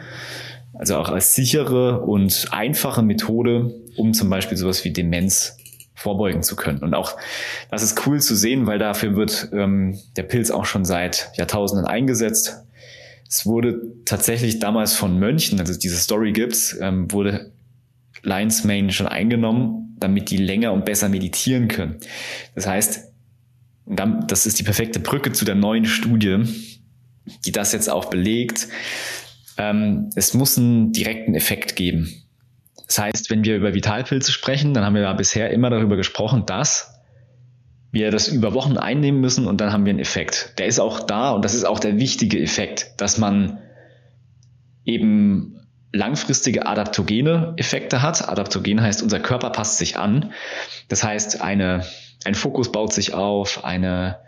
also 0.73 0.97
auch 0.97 1.09
als 1.09 1.35
sichere 1.35 2.01
und 2.01 2.49
einfache 2.51 3.03
Methode, 3.03 3.73
um 3.97 4.13
zum 4.13 4.29
Beispiel 4.29 4.57
sowas 4.57 4.85
wie 4.85 4.93
Demenz 4.93 5.57
vorbeugen 5.95 6.43
zu 6.43 6.57
können. 6.57 6.81
Und 6.81 6.95
auch 6.95 7.17
das 7.71 7.83
ist 7.83 8.07
cool 8.07 8.21
zu 8.21 8.35
sehen, 8.35 8.67
weil 8.67 8.79
dafür 8.79 9.15
wird 9.15 9.51
ähm, 9.53 9.99
der 10.17 10.25
Pilz 10.25 10.51
auch 10.51 10.65
schon 10.65 10.85
seit 10.85 11.31
Jahrtausenden 11.37 11.87
eingesetzt. 11.87 12.63
Es 13.35 13.47
wurde 13.47 13.81
tatsächlich 14.05 14.61
damals 14.61 14.95
von 14.95 15.19
Mönchen, 15.19 15.59
also 15.59 15.76
diese 15.76 15.97
Story 15.97 16.31
gibt's, 16.31 16.79
ähm, 16.81 17.11
wurde 17.11 17.53
Lion's 18.23 18.62
Mane 18.62 18.93
schon 18.93 19.09
eingenommen, 19.09 19.97
damit 19.99 20.31
die 20.31 20.37
länger 20.37 20.73
und 20.73 20.85
besser 20.85 21.09
meditieren 21.09 21.67
können. 21.67 21.97
Das 22.55 22.69
heißt, 22.69 23.12
das 23.87 24.47
ist 24.47 24.61
die 24.61 24.62
perfekte 24.62 25.00
Brücke 25.00 25.33
zu 25.33 25.45
der 25.45 25.57
neuen 25.57 25.85
Studie, 25.85 26.45
die 27.45 27.50
das 27.50 27.73
jetzt 27.73 27.91
auch 27.91 28.05
belegt. 28.05 28.69
Ähm, 29.59 30.11
es 30.14 30.33
muss 30.33 30.57
einen 30.57 30.93
direkten 30.93 31.35
Effekt 31.35 31.75
geben. 31.75 32.14
Das 32.87 33.00
heißt, 33.00 33.31
wenn 33.31 33.43
wir 33.43 33.57
über 33.57 33.75
Vitalpilze 33.75 34.31
sprechen, 34.31 34.75
dann 34.75 34.85
haben 34.85 34.95
wir 34.95 35.03
ja 35.03 35.12
bisher 35.12 35.50
immer 35.50 35.71
darüber 35.71 35.97
gesprochen, 35.97 36.47
dass 36.47 36.94
wir 37.95 38.11
das 38.11 38.27
über 38.27 38.55
Wochen 38.55 38.77
einnehmen 38.77 39.21
müssen 39.21 39.47
und 39.47 39.61
dann 39.61 39.73
haben 39.73 39.87
wir 39.87 39.91
einen 39.91 40.01
Effekt. 40.01 40.55
Der 40.59 40.67
ist 40.67 40.81
auch 40.81 41.01
da 41.01 41.31
und 41.31 41.45
das 41.45 41.55
ist 41.55 41.65
auch 41.65 41.79
der 41.79 41.99
wichtige 41.99 42.41
Effekt, 42.41 42.93
dass 42.99 43.19
man 43.19 43.59
eben 44.85 45.61
langfristige 45.93 46.67
adaptogene 46.67 47.55
Effekte 47.57 48.03
hat. 48.03 48.29
Adaptogen 48.29 48.83
heißt, 48.83 49.01
unser 49.01 49.21
Körper 49.21 49.51
passt 49.51 49.79
sich 49.79 49.97
an. 49.97 50.33
Das 50.89 51.05
heißt, 51.05 51.41
eine, 51.41 51.85
ein 52.25 52.35
Fokus 52.35 52.73
baut 52.73 52.93
sich 52.93 53.15
auf, 53.15 53.65
eine, 53.65 54.19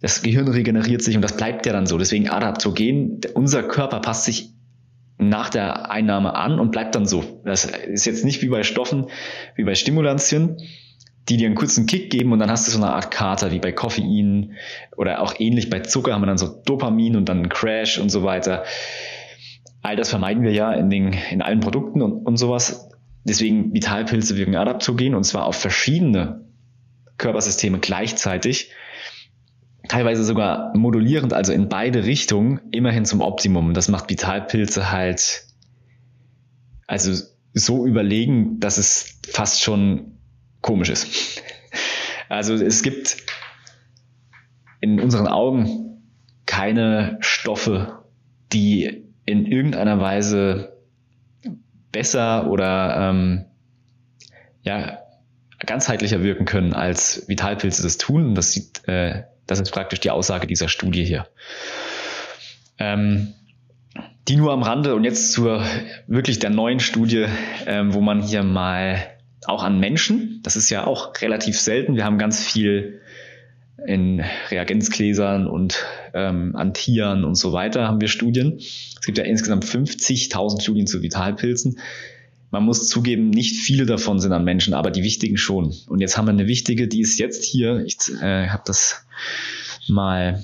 das 0.00 0.22
Gehirn 0.22 0.48
regeneriert 0.48 1.02
sich 1.02 1.16
und 1.16 1.22
das 1.22 1.36
bleibt 1.36 1.66
ja 1.66 1.74
dann 1.74 1.86
so. 1.86 1.98
Deswegen 1.98 2.30
adaptogen, 2.30 3.20
unser 3.34 3.62
Körper 3.62 4.00
passt 4.00 4.24
sich 4.24 4.54
nach 5.18 5.50
der 5.50 5.90
Einnahme 5.90 6.34
an 6.34 6.58
und 6.58 6.70
bleibt 6.70 6.94
dann 6.94 7.04
so. 7.04 7.42
Das 7.44 7.66
ist 7.66 8.06
jetzt 8.06 8.24
nicht 8.24 8.40
wie 8.40 8.48
bei 8.48 8.62
Stoffen, 8.62 9.08
wie 9.54 9.64
bei 9.64 9.74
Stimulantien, 9.74 10.56
die 11.28 11.36
dir 11.36 11.46
einen 11.46 11.56
kurzen 11.56 11.86
Kick 11.86 12.10
geben 12.10 12.32
und 12.32 12.38
dann 12.38 12.50
hast 12.50 12.66
du 12.66 12.72
so 12.72 12.78
eine 12.78 12.92
Art 12.92 13.10
Kater 13.10 13.50
wie 13.50 13.58
bei 13.58 13.72
Koffein 13.72 14.52
oder 14.96 15.22
auch 15.22 15.34
ähnlich 15.38 15.70
bei 15.70 15.80
Zucker 15.80 16.12
haben 16.12 16.22
wir 16.22 16.26
dann 16.26 16.38
so 16.38 16.62
Dopamin 16.64 17.16
und 17.16 17.28
dann 17.28 17.38
einen 17.38 17.48
Crash 17.48 17.98
und 17.98 18.10
so 18.10 18.22
weiter. 18.22 18.64
All 19.82 19.96
das 19.96 20.10
vermeiden 20.10 20.42
wir 20.42 20.52
ja 20.52 20.72
in, 20.72 20.88
den, 20.88 21.14
in 21.30 21.42
allen 21.42 21.60
Produkten 21.60 22.02
und, 22.02 22.26
und 22.26 22.36
sowas. 22.36 22.90
Deswegen 23.24 23.74
Vitalpilze 23.74 24.36
wirken 24.36 24.54
adaptogen 24.54 25.14
und 25.14 25.24
zwar 25.24 25.46
auf 25.46 25.56
verschiedene 25.56 26.44
Körpersysteme 27.18 27.80
gleichzeitig. 27.80 28.70
Teilweise 29.88 30.24
sogar 30.24 30.76
modulierend, 30.76 31.32
also 31.32 31.52
in 31.52 31.68
beide 31.68 32.04
Richtungen, 32.04 32.60
immerhin 32.70 33.04
zum 33.04 33.20
Optimum. 33.20 33.74
Das 33.74 33.88
macht 33.88 34.10
Vitalpilze 34.10 34.92
halt 34.92 35.44
also 36.86 37.20
so 37.52 37.86
überlegen, 37.86 38.60
dass 38.60 38.78
es 38.78 39.20
fast 39.28 39.62
schon 39.62 40.15
komisch 40.66 40.90
ist. 40.90 41.42
Also 42.28 42.54
es 42.54 42.82
gibt 42.82 43.16
in 44.80 45.00
unseren 45.00 45.28
Augen 45.28 46.02
keine 46.44 47.18
Stoffe, 47.20 48.04
die 48.52 49.04
in 49.24 49.46
irgendeiner 49.46 50.00
Weise 50.00 50.76
besser 51.92 52.48
oder 52.50 53.10
ähm, 53.10 53.44
ja, 54.62 54.98
ganzheitlicher 55.60 56.22
wirken 56.22 56.44
können, 56.44 56.74
als 56.74 57.28
Vitalpilze 57.28 57.82
das 57.82 57.96
tun. 57.96 58.26
Und 58.26 58.34
das, 58.34 58.52
sieht, 58.52 58.86
äh, 58.88 59.22
das 59.46 59.60
ist 59.60 59.70
praktisch 59.70 60.00
die 60.00 60.10
Aussage 60.10 60.46
dieser 60.46 60.68
Studie 60.68 61.04
hier. 61.04 61.28
Ähm, 62.78 63.34
die 64.28 64.36
nur 64.36 64.52
am 64.52 64.62
Rande 64.62 64.94
und 64.94 65.04
jetzt 65.04 65.32
zur 65.32 65.64
wirklich 66.06 66.40
der 66.40 66.50
neuen 66.50 66.80
Studie, 66.80 67.26
ähm, 67.66 67.94
wo 67.94 68.00
man 68.00 68.20
hier 68.20 68.42
mal 68.42 69.15
auch 69.46 69.62
an 69.62 69.78
Menschen. 69.78 70.40
Das 70.42 70.56
ist 70.56 70.70
ja 70.70 70.86
auch 70.86 71.12
relativ 71.20 71.58
selten. 71.60 71.96
Wir 71.96 72.04
haben 72.04 72.18
ganz 72.18 72.44
viel 72.44 73.00
in 73.86 74.24
Reagenzgläsern 74.50 75.46
und 75.46 75.84
ähm, 76.14 76.56
an 76.56 76.74
Tieren 76.74 77.24
und 77.24 77.34
so 77.34 77.52
weiter 77.52 77.86
haben 77.86 78.00
wir 78.00 78.08
Studien. 78.08 78.56
Es 78.58 79.02
gibt 79.04 79.18
ja 79.18 79.24
insgesamt 79.24 79.64
50.000 79.64 80.62
Studien 80.62 80.86
zu 80.86 81.02
Vitalpilzen. 81.02 81.78
Man 82.50 82.64
muss 82.64 82.88
zugeben, 82.88 83.30
nicht 83.30 83.56
viele 83.56 83.86
davon 83.86 84.18
sind 84.18 84.32
an 84.32 84.44
Menschen, 84.44 84.72
aber 84.72 84.90
die 84.90 85.02
wichtigen 85.02 85.36
schon. 85.36 85.74
Und 85.88 86.00
jetzt 86.00 86.16
haben 86.16 86.26
wir 86.26 86.32
eine 86.32 86.46
wichtige, 86.46 86.88
die 86.88 87.00
ist 87.00 87.18
jetzt 87.18 87.44
hier. 87.44 87.84
Ich 87.84 87.96
äh, 88.22 88.48
habe 88.48 88.62
das 88.64 89.06
mal 89.88 90.42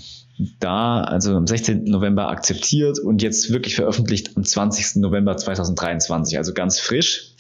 da, 0.61 1.03
also 1.03 1.37
am 1.37 1.47
16. 1.47 1.85
November 1.85 2.29
akzeptiert 2.29 2.99
und 2.99 3.23
jetzt 3.23 3.53
wirklich 3.53 3.77
veröffentlicht 3.77 4.37
am 4.37 4.45
20. 4.45 4.97
November 4.97 5.37
2023, 5.37 6.39
also 6.39 6.53
ganz 6.53 6.81
frisch. 6.81 7.32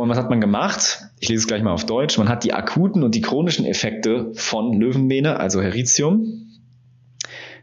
Und 0.00 0.08
was 0.08 0.16
hat 0.16 0.30
man 0.30 0.40
gemacht? 0.40 1.02
Ich 1.18 1.28
lese 1.28 1.40
es 1.40 1.46
gleich 1.46 1.62
mal 1.62 1.72
auf 1.72 1.84
Deutsch. 1.84 2.16
Man 2.16 2.30
hat 2.30 2.42
die 2.44 2.54
akuten 2.54 3.02
und 3.02 3.14
die 3.14 3.20
chronischen 3.20 3.66
Effekte 3.66 4.32
von 4.32 4.72
Löwenmähne, 4.72 5.38
also 5.38 5.60
Heritium, 5.60 6.48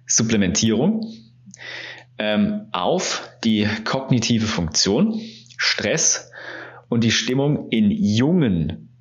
Supplementierung, 0.06 1.04
ähm, 2.20 2.68
auf 2.74 3.28
die 3.44 3.68
kognitive 3.86 4.46
Funktion, 4.46 5.20
Stress 5.58 6.30
und 6.90 7.04
die 7.04 7.10
Stimmung 7.10 7.70
in 7.70 7.90
jungen 7.90 8.94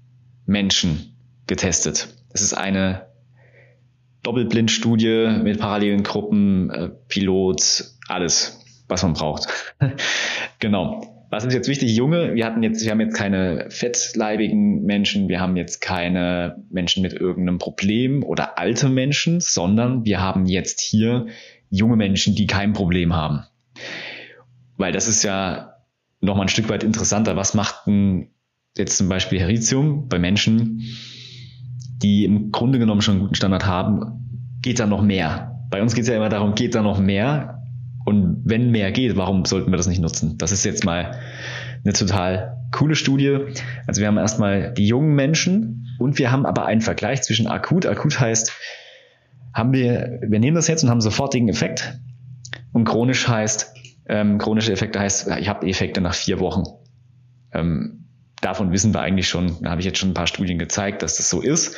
Menschen 0.46 1.14
getestet. 1.46 2.08
Das 2.30 2.40
ist 2.40 2.54
eine 2.54 3.08
Doppelblindstudie 4.22 5.40
mit 5.42 5.60
parallelen 5.60 6.04
Gruppen, 6.04 6.70
äh, 6.70 6.88
Pilot, 7.08 7.84
alles, 8.08 8.64
was 8.88 9.02
man 9.02 9.12
braucht. 9.12 9.48
genau. 10.58 11.15
Was 11.28 11.44
ist 11.44 11.54
jetzt 11.54 11.68
wichtig? 11.68 11.94
Junge, 11.94 12.34
wir 12.34 12.46
hatten 12.46 12.62
jetzt, 12.62 12.84
wir 12.84 12.90
haben 12.92 13.00
jetzt 13.00 13.16
keine 13.16 13.66
fettleibigen 13.68 14.84
Menschen, 14.84 15.28
wir 15.28 15.40
haben 15.40 15.56
jetzt 15.56 15.80
keine 15.80 16.62
Menschen 16.70 17.02
mit 17.02 17.12
irgendeinem 17.12 17.58
Problem 17.58 18.22
oder 18.22 18.58
alte 18.58 18.88
Menschen, 18.88 19.40
sondern 19.40 20.04
wir 20.04 20.20
haben 20.20 20.46
jetzt 20.46 20.80
hier 20.80 21.26
junge 21.68 21.96
Menschen, 21.96 22.36
die 22.36 22.46
kein 22.46 22.72
Problem 22.72 23.14
haben. 23.14 23.44
Weil 24.76 24.92
das 24.92 25.08
ist 25.08 25.24
ja 25.24 25.74
nochmal 26.20 26.46
ein 26.46 26.50
Stück 26.50 26.68
weit 26.68 26.84
interessanter. 26.84 27.34
Was 27.36 27.54
macht 27.54 27.86
denn 27.86 28.28
jetzt 28.76 28.96
zum 28.96 29.08
Beispiel 29.08 29.40
Heritium 29.40 30.08
bei 30.08 30.20
Menschen, 30.20 30.82
die 32.02 32.24
im 32.24 32.52
Grunde 32.52 32.78
genommen 32.78 33.02
schon 33.02 33.14
einen 33.14 33.22
guten 33.22 33.34
Standard 33.34 33.66
haben? 33.66 34.58
Geht 34.62 34.78
da 34.78 34.86
noch 34.86 35.02
mehr? 35.02 35.66
Bei 35.70 35.82
uns 35.82 35.94
geht 35.94 36.02
es 36.02 36.08
ja 36.08 36.16
immer 36.16 36.28
darum, 36.28 36.54
geht 36.54 36.76
da 36.76 36.82
noch 36.82 37.00
mehr? 37.00 37.55
Und 38.06 38.42
wenn 38.44 38.70
mehr 38.70 38.92
geht, 38.92 39.16
warum 39.16 39.44
sollten 39.44 39.72
wir 39.72 39.76
das 39.76 39.88
nicht 39.88 40.00
nutzen? 40.00 40.38
Das 40.38 40.52
ist 40.52 40.64
jetzt 40.64 40.84
mal 40.84 41.18
eine 41.82 41.92
total 41.92 42.56
coole 42.70 42.94
Studie. 42.94 43.38
Also 43.88 44.00
wir 44.00 44.06
haben 44.06 44.16
erstmal 44.16 44.72
die 44.72 44.86
jungen 44.86 45.16
Menschen 45.16 45.88
und 45.98 46.16
wir 46.20 46.30
haben 46.30 46.46
aber 46.46 46.66
einen 46.66 46.82
Vergleich 46.82 47.22
zwischen 47.22 47.48
akut. 47.48 47.84
Akut 47.84 48.20
heißt, 48.20 48.52
haben 49.52 49.72
wir, 49.72 50.20
wir 50.22 50.38
nehmen 50.38 50.54
das 50.54 50.68
jetzt 50.68 50.84
und 50.84 50.90
haben 50.90 51.00
sofortigen 51.00 51.48
Effekt. 51.48 51.98
Und 52.72 52.84
chronisch 52.84 53.26
heißt, 53.26 53.74
ähm, 54.08 54.38
chronische 54.38 54.70
Effekte 54.72 55.00
heißt, 55.00 55.28
ich 55.40 55.48
habe 55.48 55.66
Effekte 55.66 56.00
nach 56.00 56.14
vier 56.14 56.38
Wochen. 56.38 56.62
Ähm, 57.52 58.04
davon 58.40 58.70
wissen 58.70 58.94
wir 58.94 59.00
eigentlich 59.00 59.28
schon, 59.28 59.56
da 59.62 59.70
habe 59.70 59.80
ich 59.80 59.84
jetzt 59.84 59.98
schon 59.98 60.10
ein 60.10 60.14
paar 60.14 60.28
Studien 60.28 60.60
gezeigt, 60.60 61.02
dass 61.02 61.16
das 61.16 61.28
so 61.28 61.40
ist. 61.40 61.74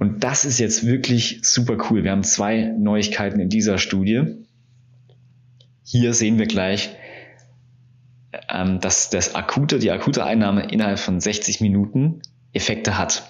Und 0.00 0.24
das 0.24 0.44
ist 0.44 0.58
jetzt 0.58 0.84
wirklich 0.84 1.42
super 1.44 1.76
cool. 1.90 2.02
Wir 2.02 2.10
haben 2.10 2.24
zwei 2.24 2.74
Neuigkeiten 2.76 3.38
in 3.38 3.48
dieser 3.48 3.78
Studie. 3.78 4.48
Hier 5.90 6.14
sehen 6.14 6.38
wir 6.38 6.46
gleich, 6.46 6.90
ähm, 8.48 8.78
dass 8.78 9.10
das 9.10 9.34
akute, 9.34 9.80
die 9.80 9.90
akute 9.90 10.24
Einnahme 10.24 10.70
innerhalb 10.70 11.00
von 11.00 11.18
60 11.18 11.60
Minuten 11.60 12.22
Effekte 12.52 12.96
hat. 12.96 13.24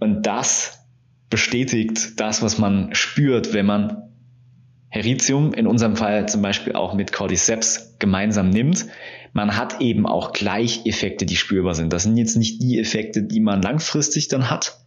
Und 0.00 0.26
das 0.26 0.84
bestätigt 1.30 2.18
das, 2.18 2.42
was 2.42 2.58
man 2.58 2.92
spürt, 2.96 3.52
wenn 3.52 3.66
man 3.66 4.10
Heritium, 4.88 5.54
in 5.54 5.68
unserem 5.68 5.94
Fall 5.94 6.28
zum 6.28 6.42
Beispiel 6.42 6.72
auch 6.72 6.94
mit 6.94 7.12
Cordyceps 7.12 7.94
gemeinsam 8.00 8.50
nimmt. 8.50 8.86
Man 9.32 9.56
hat 9.56 9.80
eben 9.80 10.04
auch 10.04 10.32
gleich 10.32 10.84
Effekte, 10.84 11.26
die 11.26 11.36
spürbar 11.36 11.76
sind. 11.76 11.92
Das 11.92 12.02
sind 12.02 12.16
jetzt 12.16 12.36
nicht 12.36 12.60
die 12.60 12.80
Effekte, 12.80 13.22
die 13.22 13.40
man 13.40 13.62
langfristig 13.62 14.26
dann 14.26 14.50
hat. 14.50 14.80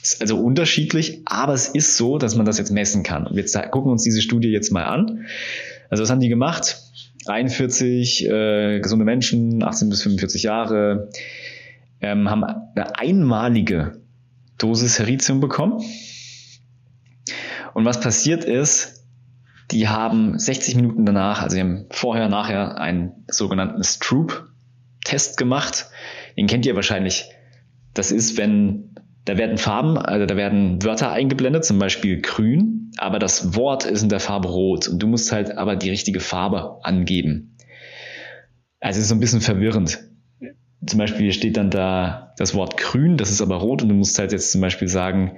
Ist 0.00 0.20
also 0.20 0.38
unterschiedlich, 0.38 1.22
aber 1.24 1.54
es 1.54 1.66
ist 1.66 1.96
so, 1.96 2.18
dass 2.18 2.36
man 2.36 2.46
das 2.46 2.56
jetzt 2.56 2.70
messen 2.70 3.02
kann. 3.02 3.26
Und 3.26 3.34
wir 3.34 3.44
gucken 3.68 3.90
uns 3.90 4.04
diese 4.04 4.22
Studie 4.22 4.48
jetzt 4.48 4.70
mal 4.70 4.84
an. 4.84 5.26
Also 5.90 6.02
was 6.02 6.10
haben 6.10 6.20
die 6.20 6.28
gemacht? 6.28 6.78
41 7.26 8.26
äh, 8.26 8.80
gesunde 8.80 9.04
Menschen, 9.04 9.62
18 9.62 9.90
bis 9.90 10.02
45 10.02 10.44
Jahre, 10.44 11.10
ähm, 12.00 12.30
haben 12.30 12.44
eine 12.44 12.96
einmalige 12.96 14.00
Dosis 14.56 14.98
Heritium 14.98 15.40
bekommen. 15.40 15.82
Und 17.74 17.84
was 17.84 18.00
passiert 18.00 18.44
ist, 18.44 19.04
die 19.70 19.88
haben 19.88 20.38
60 20.38 20.76
Minuten 20.76 21.06
danach, 21.06 21.42
also 21.42 21.54
sie 21.54 21.60
haben 21.60 21.86
vorher, 21.90 22.28
nachher 22.28 22.78
einen 22.80 23.24
sogenannten 23.28 23.84
Stroop-Test 23.84 25.36
gemacht. 25.36 25.86
Den 26.36 26.46
kennt 26.46 26.66
ihr 26.66 26.74
wahrscheinlich. 26.74 27.30
Das 27.94 28.10
ist, 28.10 28.36
wenn 28.36 28.94
da 29.30 29.38
werden 29.38 29.58
Farben, 29.58 29.96
also 29.96 30.26
da 30.26 30.36
werden 30.36 30.82
Wörter 30.82 31.12
eingeblendet, 31.12 31.64
zum 31.64 31.78
Beispiel 31.78 32.20
grün, 32.20 32.90
aber 32.98 33.20
das 33.20 33.54
Wort 33.54 33.84
ist 33.84 34.02
in 34.02 34.08
der 34.08 34.18
Farbe 34.18 34.48
rot 34.48 34.88
und 34.88 35.00
du 35.00 35.06
musst 35.06 35.30
halt 35.30 35.56
aber 35.56 35.76
die 35.76 35.88
richtige 35.88 36.18
Farbe 36.18 36.80
angeben. 36.82 37.56
Also 38.80 38.98
es 38.98 39.04
ist 39.04 39.08
so 39.10 39.14
ein 39.14 39.20
bisschen 39.20 39.40
verwirrend. 39.40 40.00
Zum 40.84 40.98
Beispiel 40.98 41.32
steht 41.32 41.56
dann 41.56 41.70
da 41.70 42.34
das 42.38 42.56
Wort 42.56 42.76
grün, 42.76 43.18
das 43.18 43.30
ist 43.30 43.40
aber 43.40 43.58
rot 43.58 43.82
und 43.82 43.90
du 43.90 43.94
musst 43.94 44.18
halt 44.18 44.32
jetzt 44.32 44.50
zum 44.50 44.62
Beispiel 44.62 44.88
sagen, 44.88 45.36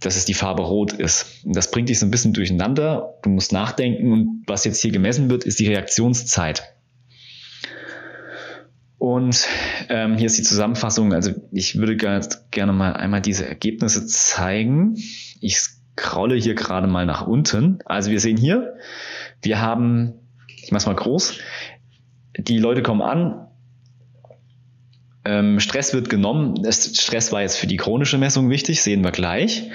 dass 0.00 0.16
es 0.16 0.26
die 0.26 0.34
Farbe 0.34 0.64
rot 0.64 0.92
ist. 0.92 1.42
Und 1.46 1.56
das 1.56 1.70
bringt 1.70 1.88
dich 1.88 1.98
so 1.98 2.04
ein 2.04 2.10
bisschen 2.10 2.34
durcheinander. 2.34 3.14
Du 3.22 3.30
musst 3.30 3.50
nachdenken 3.50 4.12
und 4.12 4.42
was 4.46 4.66
jetzt 4.66 4.82
hier 4.82 4.92
gemessen 4.92 5.30
wird, 5.30 5.44
ist 5.44 5.58
die 5.58 5.68
Reaktionszeit. 5.68 6.75
Und 8.98 9.46
ähm, 9.88 10.16
hier 10.16 10.26
ist 10.26 10.38
die 10.38 10.42
Zusammenfassung. 10.42 11.12
Also 11.12 11.32
ich 11.52 11.78
würde 11.78 11.96
ganz 11.96 12.50
gerne 12.50 12.72
mal 12.72 12.94
einmal 12.94 13.20
diese 13.20 13.46
Ergebnisse 13.46 14.06
zeigen. 14.06 14.96
Ich 15.40 15.58
scrolle 15.58 16.36
hier 16.36 16.54
gerade 16.54 16.86
mal 16.86 17.06
nach 17.06 17.26
unten. 17.26 17.80
Also 17.84 18.10
wir 18.10 18.20
sehen 18.20 18.36
hier, 18.36 18.74
wir 19.42 19.60
haben, 19.60 20.14
ich 20.48 20.72
mache 20.72 20.80
es 20.80 20.86
mal 20.86 20.96
groß, 20.96 21.38
die 22.38 22.58
Leute 22.58 22.82
kommen 22.82 23.02
an, 23.02 23.46
ähm, 25.26 25.60
Stress 25.60 25.92
wird 25.92 26.08
genommen. 26.08 26.62
Stress 26.70 27.32
war 27.32 27.42
jetzt 27.42 27.56
für 27.56 27.66
die 27.66 27.76
chronische 27.76 28.16
Messung 28.16 28.48
wichtig, 28.48 28.82
sehen 28.82 29.02
wir 29.02 29.10
gleich. 29.10 29.70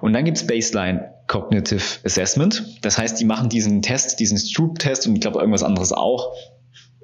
Und 0.00 0.12
dann 0.12 0.24
gibt's 0.24 0.46
Baseline 0.46 1.12
Cognitive 1.26 1.82
Assessment. 2.04 2.78
Das 2.82 2.98
heißt, 2.98 3.18
die 3.18 3.24
machen 3.24 3.48
diesen 3.48 3.82
Test, 3.82 4.20
diesen 4.20 4.38
Stroop-Test 4.38 5.06
und 5.06 5.14
ich 5.14 5.20
glaube 5.20 5.40
irgendwas 5.40 5.62
anderes 5.62 5.92
auch, 5.92 6.32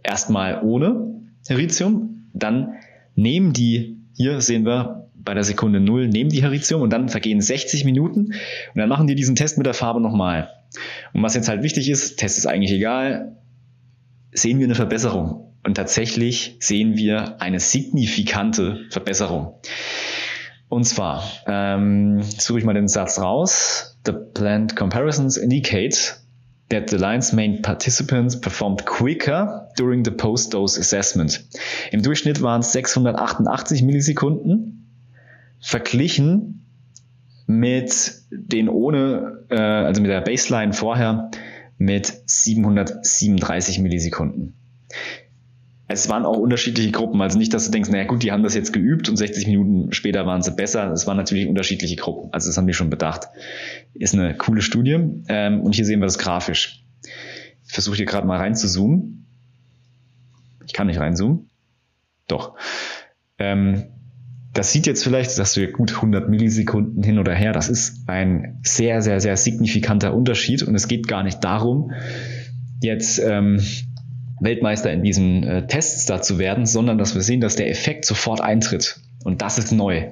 erstmal 0.03 0.63
ohne 0.63 1.18
Heritium. 1.49 2.29
Dann 2.35 2.75
nehmen 3.15 3.53
die, 3.53 3.99
hier 4.17 4.41
sehen 4.41 4.65
wir 4.65 5.09
bei 5.15 5.35
der 5.35 5.45
Sekunde 5.45 5.81
null 5.81 6.09
nehmen 6.09 6.31
die 6.31 6.43
Heritium 6.43 6.81
und 6.81 6.91
dann 6.91 7.09
vergehen 7.11 7.41
60 7.41 7.85
Minuten 7.85 8.27
und 8.27 8.77
dann 8.77 8.89
machen 8.89 9.07
die 9.07 9.15
diesen 9.15 9.37
Test 9.37 9.59
mit 9.59 9.67
der 9.67 9.75
Farbe 9.75 10.01
nochmal. 10.01 10.51
Und 11.13 11.23
was 11.23 11.35
jetzt 11.35 11.49
halt 11.49 11.63
wichtig 11.63 11.91
ist, 11.91 12.19
Test 12.19 12.39
ist 12.39 12.47
eigentlich 12.47 12.73
egal, 12.73 13.37
sehen 14.33 14.59
wir 14.59 14.67
eine 14.67 14.75
Verbesserung. 14.75 15.55
Und 15.65 15.75
tatsächlich 15.75 16.57
sehen 16.61 16.97
wir 16.97 17.43
eine 17.43 17.61
signifikante 17.61 18.87
Verbesserung. 18.91 19.55
Und 20.69 20.85
zwar, 20.85 21.25
ähm, 21.47 22.23
suche 22.23 22.61
ich 22.61 22.65
mal 22.65 22.75
den 22.75 22.89
Satz 22.89 23.19
raus. 23.19 23.99
The 24.07 24.13
planned 24.35 24.77
comparisons 24.77 25.37
indicate 25.37 26.21
that 26.71 26.89
the 26.91 26.99
line's 26.99 27.33
main 27.33 27.63
participants 27.63 28.37
performed 28.41 28.85
quicker 28.85 29.69
during 29.77 30.05
the 30.05 30.11
post-dose 30.11 30.79
assessment. 30.79 31.45
Im 31.93 32.03
Durchschnitt 32.03 32.43
waren 32.43 32.61
es 32.61 32.73
688 32.73 33.83
Millisekunden, 33.83 34.87
verglichen 35.61 36.67
mit 37.47 38.23
den 38.31 38.69
ohne, 38.69 39.45
äh, 39.51 39.57
also 39.57 40.03
mit 40.03 40.11
der 40.11 40.21
Baseline 40.21 40.73
vorher 40.73 41.31
mit 41.79 42.13
737 42.27 43.79
Millisekunden 43.79 44.55
es 45.91 46.11
waren 46.11 46.27
auch 46.27 46.37
unterschiedliche 46.37 46.91
Gruppen. 46.91 47.21
Also 47.23 47.39
nicht, 47.39 47.55
dass 47.55 47.65
du 47.65 47.71
denkst, 47.71 47.89
naja 47.89 48.05
gut, 48.05 48.23
die 48.23 48.31
haben 48.31 48.43
das 48.43 48.55
jetzt 48.55 48.75
geübt 48.75 49.09
und 49.09 49.17
60 49.17 49.47
Minuten 49.47 49.93
später 49.93 50.27
waren 50.27 50.43
sie 50.43 50.51
besser. 50.53 50.93
Es 50.93 51.07
waren 51.07 51.17
natürlich 51.17 51.49
unterschiedliche 51.49 51.97
Gruppen. 51.97 52.31
Also 52.33 52.51
das 52.51 52.59
haben 52.59 52.67
die 52.67 52.75
schon 52.75 52.91
bedacht. 52.91 53.29
Ist 53.95 54.15
eine 54.15 54.37
coole 54.37 54.61
Studie. 54.61 54.99
Ähm, 55.29 55.63
und 55.63 55.75
hier 55.75 55.87
sehen 55.87 56.01
wir 56.01 56.07
das 56.07 56.19
grafisch. 56.19 56.85
Ich 57.67 57.73
versuche 57.73 57.97
hier 57.97 58.05
gerade 58.05 58.27
mal 58.27 58.37
reinzuzoomen. 58.37 59.27
Ich 60.67 60.75
kann 60.75 60.89
nicht 60.89 61.01
reinzoomen. 61.01 61.49
Doch. 62.27 62.57
Ähm, 63.39 63.85
das 64.53 64.73
sieht 64.73 64.87
jetzt 64.87 65.03
vielleicht, 65.03 65.31
sagst 65.31 65.57
du 65.57 65.67
gut 65.69 65.95
100 65.95 66.29
Millisekunden 66.29 67.03
hin 67.03 67.19
oder 67.19 67.35
her. 67.35 67.53
Das 67.53 67.71
ist 67.71 68.07
ein 68.09 68.61
sehr, 68.63 69.01
sehr, 69.01 69.21
sehr 69.21 69.39
signifikanter 69.39 70.15
Unterschied. 70.15 70.63
Und 70.63 70.75
es 70.75 70.87
geht 70.87 71.09
gar 71.09 71.23
nicht 71.23 71.43
darum, 71.45 71.93
jetzt 72.83 73.19
ähm, 73.19 73.61
Weltmeister 74.41 74.93
in 74.93 75.03
diesen 75.03 75.45
äh, 75.45 75.67
Tests 75.67 76.07
da 76.07 76.23
zu 76.23 76.39
werden, 76.39 76.67
sondern 76.67 76.99
dass 76.99 77.15
wir 77.15 77.23
sehen, 77.23 77.41
dass 77.41 77.57
der 77.57 77.71
Effekt 77.71 78.05
sofort 78.05 78.41
eintritt. 78.41 79.01
Und 79.25 79.43
das 79.43 79.59
ist 79.59 79.73
neu. 79.73 80.07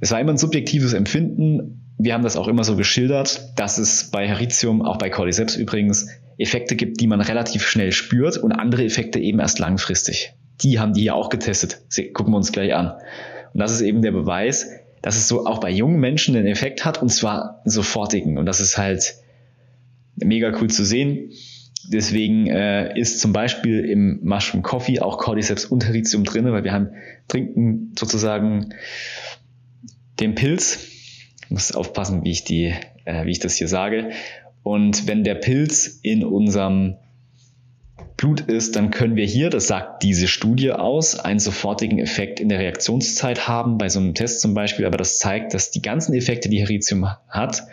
Es 0.00 0.10
war 0.10 0.20
immer 0.20 0.32
ein 0.32 0.38
subjektives 0.38 0.92
Empfinden. 0.92 1.80
Wir 1.98 2.14
haben 2.14 2.24
das 2.24 2.36
auch 2.36 2.48
immer 2.48 2.64
so 2.64 2.76
geschildert, 2.76 3.52
dass 3.56 3.78
es 3.78 4.10
bei 4.10 4.26
Heritium, 4.26 4.82
auch 4.82 4.98
bei 4.98 5.08
Cordyceps 5.08 5.56
übrigens, 5.56 6.08
Effekte 6.36 6.74
gibt, 6.74 7.00
die 7.00 7.06
man 7.06 7.20
relativ 7.20 7.66
schnell 7.66 7.92
spürt 7.92 8.36
und 8.36 8.52
andere 8.52 8.84
Effekte 8.84 9.20
eben 9.20 9.38
erst 9.38 9.60
langfristig. 9.60 10.34
Die 10.62 10.78
haben 10.78 10.92
die 10.92 11.02
hier 11.02 11.14
auch 11.14 11.28
getestet. 11.28 11.82
Sie, 11.88 12.12
gucken 12.12 12.32
wir 12.32 12.36
uns 12.36 12.52
gleich 12.52 12.74
an. 12.74 12.92
Und 13.52 13.60
das 13.60 13.72
ist 13.72 13.82
eben 13.82 14.02
der 14.02 14.10
Beweis, 14.10 14.68
dass 15.00 15.16
es 15.16 15.28
so 15.28 15.46
auch 15.46 15.60
bei 15.60 15.70
jungen 15.70 16.00
Menschen 16.00 16.34
einen 16.34 16.46
Effekt 16.46 16.84
hat 16.84 17.00
und 17.00 17.10
zwar 17.10 17.60
sofortigen. 17.64 18.38
Und 18.38 18.46
das 18.46 18.60
ist 18.60 18.78
halt 18.78 19.14
mega 20.16 20.52
cool 20.60 20.70
zu 20.70 20.84
sehen. 20.84 21.30
Deswegen 21.88 22.46
äh, 22.46 22.98
ist 22.98 23.20
zum 23.20 23.32
Beispiel 23.32 23.84
im 23.84 24.20
Mushroom 24.22 24.62
Coffee 24.62 25.00
auch 25.00 25.18
Cordyceps 25.18 25.66
und 25.66 25.84
Heritium 25.86 26.24
drin, 26.24 26.50
weil 26.50 26.64
wir 26.64 26.72
haben 26.72 26.90
trinken 27.28 27.92
sozusagen 27.98 28.74
den 30.20 30.34
Pilz. 30.34 30.78
Ich 31.44 31.50
muss 31.50 31.72
aufpassen, 31.72 32.24
wie 32.24 32.30
ich 32.30 32.44
die, 32.44 32.74
äh, 33.04 33.26
wie 33.26 33.30
ich 33.30 33.40
das 33.40 33.56
hier 33.56 33.68
sage. 33.68 34.10
Und 34.62 35.06
wenn 35.06 35.24
der 35.24 35.34
Pilz 35.34 36.00
in 36.02 36.24
unserem 36.24 36.96
Blut 38.16 38.40
ist, 38.40 38.76
dann 38.76 38.90
können 38.90 39.16
wir 39.16 39.26
hier, 39.26 39.50
das 39.50 39.66
sagt 39.66 40.02
diese 40.02 40.28
Studie 40.28 40.72
aus, 40.72 41.18
einen 41.18 41.40
sofortigen 41.40 41.98
Effekt 41.98 42.40
in 42.40 42.48
der 42.48 42.60
Reaktionszeit 42.60 43.48
haben, 43.48 43.76
bei 43.76 43.88
so 43.88 43.98
einem 43.98 44.14
Test 44.14 44.40
zum 44.40 44.54
Beispiel, 44.54 44.86
aber 44.86 44.96
das 44.96 45.18
zeigt, 45.18 45.52
dass 45.52 45.70
die 45.70 45.82
ganzen 45.82 46.14
Effekte, 46.14 46.48
die 46.48 46.60
Heritium 46.60 47.06
hat, 47.28 47.64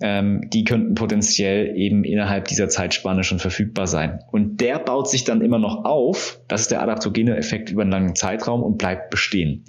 ähm, 0.00 0.48
die 0.50 0.64
könnten 0.64 0.94
potenziell 0.94 1.76
eben 1.76 2.04
innerhalb 2.04 2.48
dieser 2.48 2.68
Zeitspanne 2.68 3.22
schon 3.22 3.38
verfügbar 3.38 3.86
sein. 3.86 4.20
Und 4.30 4.60
der 4.60 4.78
baut 4.78 5.10
sich 5.10 5.24
dann 5.24 5.42
immer 5.42 5.58
noch 5.58 5.84
auf, 5.84 6.40
das 6.48 6.62
ist 6.62 6.70
der 6.70 6.82
adaptogene 6.82 7.36
Effekt 7.36 7.70
über 7.70 7.82
einen 7.82 7.90
langen 7.90 8.14
Zeitraum 8.14 8.62
und 8.62 8.78
bleibt 8.78 9.10
bestehen. 9.10 9.64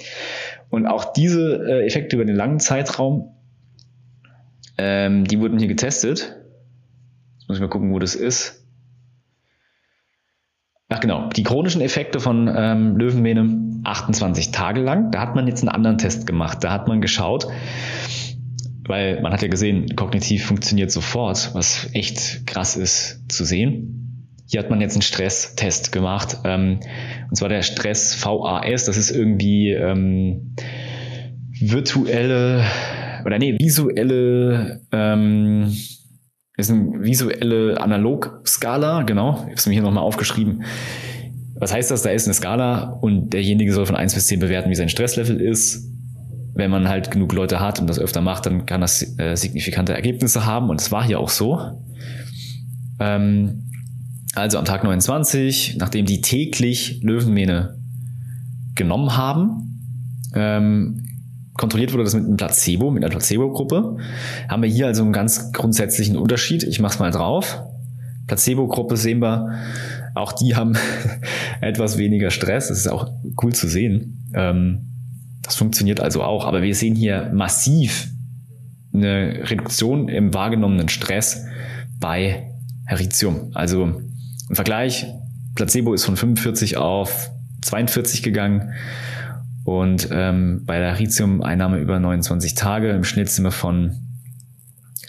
Und 0.69 0.87
auch 0.87 1.11
diese 1.11 1.65
äh, 1.67 1.85
Effekte 1.85 2.15
über 2.15 2.25
den 2.25 2.35
langen 2.35 2.59
Zeitraum, 2.59 3.35
ähm, 4.77 5.25
die 5.25 5.39
wurden 5.39 5.59
hier 5.59 5.67
getestet. 5.67 6.37
Jetzt 7.37 7.49
muss 7.49 7.57
ich 7.57 7.61
mal 7.61 7.69
gucken, 7.69 7.91
wo 7.91 7.99
das 7.99 8.15
ist. 8.15 8.65
Ach 10.87 10.99
genau, 10.99 11.29
die 11.29 11.43
chronischen 11.43 11.81
Effekte 11.81 12.19
von 12.19 12.49
ähm, 12.53 12.97
Löwenmähne 12.97 13.81
28 13.83 14.51
Tage 14.51 14.81
lang. 14.81 15.11
Da 15.11 15.21
hat 15.21 15.35
man 15.35 15.47
jetzt 15.47 15.61
einen 15.61 15.69
anderen 15.69 15.97
Test 15.97 16.27
gemacht. 16.27 16.63
Da 16.63 16.71
hat 16.71 16.87
man 16.87 17.01
geschaut, 17.01 17.47
weil 18.91 19.21
man 19.21 19.32
hat 19.32 19.41
ja 19.41 19.47
gesehen, 19.47 19.95
kognitiv 19.95 20.45
funktioniert 20.45 20.91
sofort, 20.91 21.51
was 21.54 21.89
echt 21.93 22.45
krass 22.45 22.75
ist 22.75 23.23
zu 23.32 23.45
sehen. 23.45 24.27
Hier 24.47 24.60
hat 24.60 24.69
man 24.69 24.82
jetzt 24.82 24.95
einen 24.95 25.01
Stresstest 25.01 25.93
gemacht, 25.93 26.39
ähm, 26.43 26.82
und 27.30 27.36
zwar 27.36 27.47
der 27.47 27.62
Stress 27.62 28.21
VAS, 28.21 28.84
das 28.84 28.97
ist 28.97 29.10
irgendwie 29.10 29.71
ähm, 29.71 30.56
virtuelle 31.58 32.65
oder 33.25 33.39
nee, 33.39 33.56
visuelle 33.58 34.82
ähm, 34.91 35.73
ist 36.58 36.69
eine 36.69 37.01
visuelle 37.01 37.80
Analogskala, 37.80 39.04
genau. 39.04 39.36
Ich 39.36 39.41
habe 39.41 39.54
es 39.54 39.67
mir 39.67 39.73
hier 39.73 39.84
nochmal 39.84 40.04
aufgeschrieben. 40.04 40.63
Was 41.56 41.73
heißt 41.73 41.91
das? 41.91 42.01
Da 42.01 42.10
ist 42.10 42.25
eine 42.25 42.34
Skala 42.34 42.97
und 43.01 43.32
derjenige 43.32 43.71
soll 43.71 43.86
von 43.86 43.95
1 43.95 44.15
bis 44.15 44.27
10 44.27 44.39
bewerten, 44.39 44.69
wie 44.69 44.75
sein 44.75 44.89
Stresslevel 44.89 45.39
ist. 45.39 45.90
Wenn 46.53 46.69
man 46.69 46.89
halt 46.89 47.11
genug 47.11 47.33
Leute 47.33 47.59
hat 47.59 47.79
und 47.79 47.87
das 47.87 47.99
öfter 47.99 48.21
macht, 48.21 48.45
dann 48.45 48.65
kann 48.65 48.81
das 48.81 49.17
äh, 49.17 49.35
signifikante 49.35 49.93
Ergebnisse 49.93 50.45
haben 50.45 50.69
und 50.69 50.81
es 50.81 50.91
war 50.91 51.03
hier 51.03 51.19
auch 51.19 51.29
so. 51.29 51.79
Ähm, 52.99 53.63
also 54.35 54.57
am 54.57 54.65
Tag 54.65 54.83
29, 54.83 55.77
nachdem 55.77 56.05
die 56.05 56.21
täglich 56.21 57.01
Löwenmähne 57.03 57.77
genommen 58.75 59.17
haben, 59.17 59.71
ähm, 60.33 61.03
kontrolliert 61.53 61.93
wurde 61.93 62.05
das 62.05 62.13
mit 62.13 62.25
einem 62.25 62.37
Placebo, 62.37 62.91
mit 62.91 63.03
einer 63.03 63.11
Placebo-Gruppe. 63.11 63.97
Haben 64.47 64.63
wir 64.63 64.69
hier 64.69 64.87
also 64.87 65.03
einen 65.03 65.13
ganz 65.13 65.51
grundsätzlichen 65.51 66.15
Unterschied. 66.15 66.63
Ich 66.63 66.79
mache 66.79 66.93
es 66.93 66.99
mal 66.99 67.11
drauf. 67.11 67.61
Placebo-Gruppe 68.27 68.95
sehen 68.95 69.21
wir, 69.21 69.49
auch 70.15 70.31
die 70.31 70.55
haben 70.55 70.77
etwas 71.61 71.97
weniger 71.97 72.31
Stress. 72.31 72.69
Das 72.69 72.77
ist 72.77 72.87
auch 72.87 73.09
cool 73.43 73.53
zu 73.53 73.67
sehen. 73.67 74.29
Ähm, 74.33 74.90
das 75.41 75.56
funktioniert 75.56 75.99
also 75.99 76.23
auch. 76.23 76.45
Aber 76.45 76.62
wir 76.62 76.75
sehen 76.75 76.95
hier 76.95 77.32
massiv 77.34 78.10
eine 78.93 79.49
Reduktion 79.49 80.10
im 80.10 80.34
wahrgenommenen 80.34 80.89
Stress 80.89 81.45
bei 81.99 82.51
Heritium. 82.86 83.51
Also 83.54 83.84
im 84.49 84.56
Vergleich, 84.56 85.06
Placebo 85.56 85.93
ist 85.93 86.06
von 86.06 86.17
45 86.17 86.77
auf 86.77 87.32
42 87.62 88.23
gegangen 88.23 88.73
und 89.63 90.10
ähm, 90.12 90.63
bei 90.65 90.80
der 90.80 90.95
Lithium-Einnahme 90.95 91.77
über 91.77 91.99
29 91.99 92.56
Tage 92.56 92.91
im 92.91 93.04
Schnitt 93.04 93.30
sind 93.30 93.43
wir 93.43 93.51
von 93.51 93.95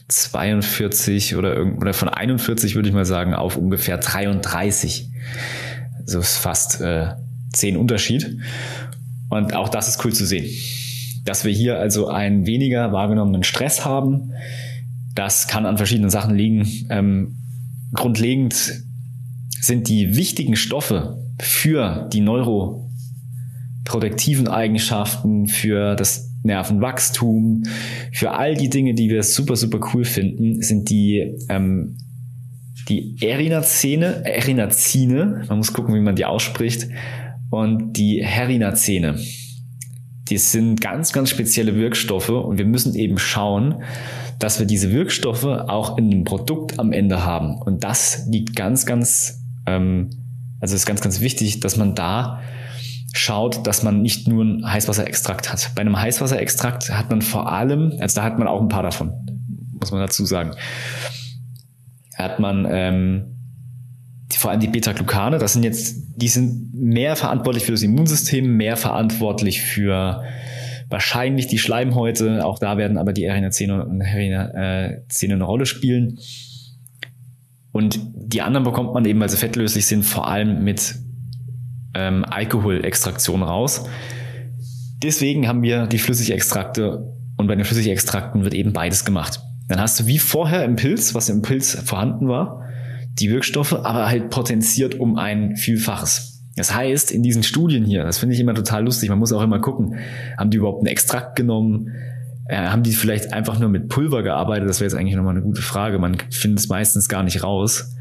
42 0.08 1.36
oder, 1.36 1.64
oder 1.78 1.94
von 1.94 2.08
41 2.08 2.74
würde 2.74 2.88
ich 2.88 2.94
mal 2.94 3.06
sagen 3.06 3.34
auf 3.34 3.56
ungefähr 3.56 3.96
33. 3.96 5.08
Also 6.00 6.18
ist 6.18 6.36
fast 6.36 6.80
äh, 6.80 7.08
10 7.54 7.76
Unterschied. 7.76 8.38
Und 9.32 9.54
auch 9.54 9.70
das 9.70 9.88
ist 9.88 10.04
cool 10.04 10.12
zu 10.12 10.26
sehen. 10.26 10.44
Dass 11.24 11.46
wir 11.46 11.52
hier 11.52 11.78
also 11.78 12.08
einen 12.08 12.44
weniger 12.44 12.92
wahrgenommenen 12.92 13.44
Stress 13.44 13.82
haben, 13.82 14.32
das 15.14 15.48
kann 15.48 15.64
an 15.64 15.78
verschiedenen 15.78 16.10
Sachen 16.10 16.34
liegen. 16.34 16.68
Ähm, 16.90 17.36
grundlegend 17.94 18.82
sind 19.58 19.88
die 19.88 20.16
wichtigen 20.16 20.54
Stoffe 20.54 21.18
für 21.40 22.10
die 22.12 22.20
Neuro 22.20 22.90
protektiven 23.86 24.48
Eigenschaften, 24.48 25.46
für 25.46 25.96
das 25.96 26.30
Nervenwachstum, 26.42 27.62
für 28.12 28.32
all 28.32 28.54
die 28.54 28.68
Dinge, 28.68 28.92
die 28.92 29.08
wir 29.08 29.22
super, 29.22 29.56
super 29.56 29.80
cool 29.94 30.04
finden, 30.04 30.60
sind 30.60 30.90
die, 30.90 31.38
ähm, 31.48 31.96
die 32.90 33.16
Erinazine, 33.22 34.26
Erinazine, 34.26 35.44
man 35.48 35.56
muss 35.56 35.72
gucken, 35.72 35.94
wie 35.94 36.00
man 36.00 36.16
die 36.16 36.26
ausspricht, 36.26 36.88
und 37.52 37.98
die 37.98 38.24
Herinazine. 38.24 39.18
Die 40.28 40.38
sind 40.38 40.80
ganz, 40.80 41.12
ganz 41.12 41.28
spezielle 41.28 41.74
Wirkstoffe 41.74 42.30
und 42.30 42.56
wir 42.56 42.64
müssen 42.64 42.94
eben 42.94 43.18
schauen, 43.18 43.82
dass 44.38 44.58
wir 44.58 44.64
diese 44.64 44.90
Wirkstoffe 44.90 45.44
auch 45.44 45.98
in 45.98 46.10
dem 46.10 46.24
Produkt 46.24 46.78
am 46.78 46.92
Ende 46.92 47.26
haben. 47.26 47.60
Und 47.60 47.84
das 47.84 48.26
liegt 48.26 48.56
ganz, 48.56 48.86
ganz, 48.86 49.44
ähm, 49.66 50.08
also 50.60 50.74
ist 50.74 50.86
ganz, 50.86 51.02
ganz 51.02 51.20
wichtig, 51.20 51.60
dass 51.60 51.76
man 51.76 51.94
da 51.94 52.40
schaut, 53.12 53.66
dass 53.66 53.82
man 53.82 54.00
nicht 54.00 54.28
nur 54.28 54.42
ein 54.44 54.72
Heißwasserextrakt 54.72 55.52
hat. 55.52 55.72
Bei 55.74 55.82
einem 55.82 56.00
Heißwasserextrakt 56.00 56.90
hat 56.90 57.10
man 57.10 57.20
vor 57.20 57.52
allem, 57.52 57.92
also 58.00 58.18
da 58.18 58.24
hat 58.24 58.38
man 58.38 58.48
auch 58.48 58.62
ein 58.62 58.68
paar 58.68 58.82
davon, 58.82 59.12
muss 59.78 59.92
man 59.92 60.00
dazu 60.00 60.24
sagen, 60.24 60.52
hat 62.16 62.40
man 62.40 62.66
ähm, 62.70 63.41
vor 64.36 64.50
allem 64.50 64.60
die 64.60 64.68
Beta-Glucane, 64.68 65.38
das 65.38 65.52
sind 65.52 65.64
jetzt, 65.64 65.96
die 66.16 66.28
sind 66.28 66.74
mehr 66.74 67.16
verantwortlich 67.16 67.64
für 67.64 67.72
das 67.72 67.82
Immunsystem, 67.82 68.56
mehr 68.56 68.76
verantwortlich 68.76 69.62
für 69.62 70.22
wahrscheinlich 70.88 71.46
die 71.46 71.58
Schleimhäute, 71.58 72.44
auch 72.44 72.58
da 72.58 72.76
werden 72.76 72.98
aber 72.98 73.12
die 73.12 73.24
Erinazine 73.24 73.84
und 73.84 74.00
Herinazine 74.00 75.34
eine 75.34 75.44
Rolle 75.44 75.66
spielen. 75.66 76.18
Und 77.72 78.00
die 78.14 78.42
anderen 78.42 78.64
bekommt 78.64 78.92
man 78.92 79.04
eben, 79.06 79.18
weil 79.18 79.30
sie 79.30 79.38
fettlöslich 79.38 79.86
sind, 79.86 80.04
vor 80.04 80.28
allem 80.28 80.62
mit 80.62 80.96
ähm, 81.94 82.24
Alkoholextraktion 82.24 83.42
raus. 83.42 83.84
Deswegen 85.02 85.48
haben 85.48 85.62
wir 85.62 85.86
die 85.86 85.98
Flüssigextrakte 85.98 87.12
und 87.36 87.46
bei 87.46 87.56
den 87.56 87.64
Flüssigextrakten 87.64 88.44
wird 88.44 88.54
eben 88.54 88.72
beides 88.72 89.04
gemacht. 89.04 89.40
Dann 89.68 89.80
hast 89.80 89.98
du 89.98 90.06
wie 90.06 90.18
vorher 90.18 90.64
im 90.64 90.76
Pilz, 90.76 91.14
was 91.14 91.28
im 91.28 91.42
Pilz 91.42 91.74
vorhanden 91.74 92.28
war, 92.28 92.61
die 93.18 93.30
Wirkstoffe, 93.30 93.72
aber 93.72 94.08
halt 94.08 94.30
potenziert 94.30 94.98
um 94.98 95.16
ein 95.16 95.56
Vielfaches. 95.56 96.32
Das 96.56 96.74
heißt, 96.74 97.10
in 97.10 97.22
diesen 97.22 97.42
Studien 97.42 97.84
hier, 97.84 98.04
das 98.04 98.18
finde 98.18 98.34
ich 98.34 98.40
immer 98.40 98.54
total 98.54 98.84
lustig, 98.84 99.08
man 99.08 99.18
muss 99.18 99.32
auch 99.32 99.42
immer 99.42 99.60
gucken, 99.60 99.96
haben 100.36 100.50
die 100.50 100.58
überhaupt 100.58 100.80
einen 100.80 100.88
Extrakt 100.88 101.36
genommen? 101.36 101.88
Äh, 102.46 102.66
haben 102.66 102.82
die 102.82 102.92
vielleicht 102.92 103.32
einfach 103.32 103.58
nur 103.58 103.68
mit 103.68 103.88
Pulver 103.88 104.22
gearbeitet? 104.22 104.68
Das 104.68 104.80
wäre 104.80 104.90
jetzt 104.90 104.98
eigentlich 104.98 105.14
nochmal 105.14 105.34
eine 105.34 105.42
gute 105.42 105.62
Frage. 105.62 105.98
Man 105.98 106.16
findet 106.30 106.58
es 106.58 106.68
meistens 106.68 107.08
gar 107.08 107.22
nicht 107.22 107.42
raus. 107.42 107.94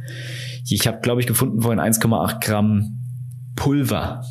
Ich 0.67 0.88
habe, 0.88 1.00
glaube 1.02 1.21
ich, 1.21 1.28
gefunden 1.28 1.62
vorhin 1.62 1.80
1,8 1.80 2.43
Gramm 2.43 3.00
Pulver. 3.56 4.24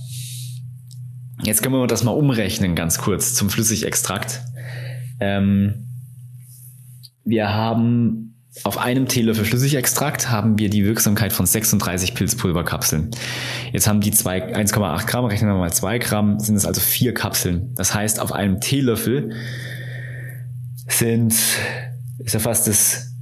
Jetzt 1.42 1.62
können 1.62 1.74
wir 1.74 1.86
das 1.86 2.04
mal 2.04 2.10
umrechnen, 2.10 2.74
ganz 2.74 2.98
kurz 2.98 3.34
zum 3.34 3.48
Flüssigextrakt. 3.48 4.42
Ähm, 5.20 5.86
wir 7.24 7.54
haben 7.54 8.29
auf 8.64 8.78
einem 8.78 9.06
Teelöffel 9.06 9.44
Flüssigextrakt 9.44 10.30
haben 10.30 10.58
wir 10.58 10.70
die 10.70 10.84
Wirksamkeit 10.84 11.32
von 11.32 11.46
36 11.46 12.14
Pilzpulverkapseln. 12.14 13.10
Jetzt 13.72 13.86
haben 13.86 14.00
die 14.00 14.12
1,8 14.12 15.06
Gramm, 15.06 15.24
rechnen 15.24 15.50
wir 15.50 15.58
mal 15.58 15.72
2 15.72 15.98
Gramm, 15.98 16.38
sind 16.40 16.56
es 16.56 16.66
also 16.66 16.80
vier 16.80 17.14
Kapseln. 17.14 17.74
Das 17.76 17.94
heißt, 17.94 18.20
auf 18.20 18.32
einem 18.32 18.60
Teelöffel 18.60 19.34
sind, 20.88 21.32
ist 22.18 22.34
ja 22.34 22.40
fast 22.40 22.66
das 22.66 23.14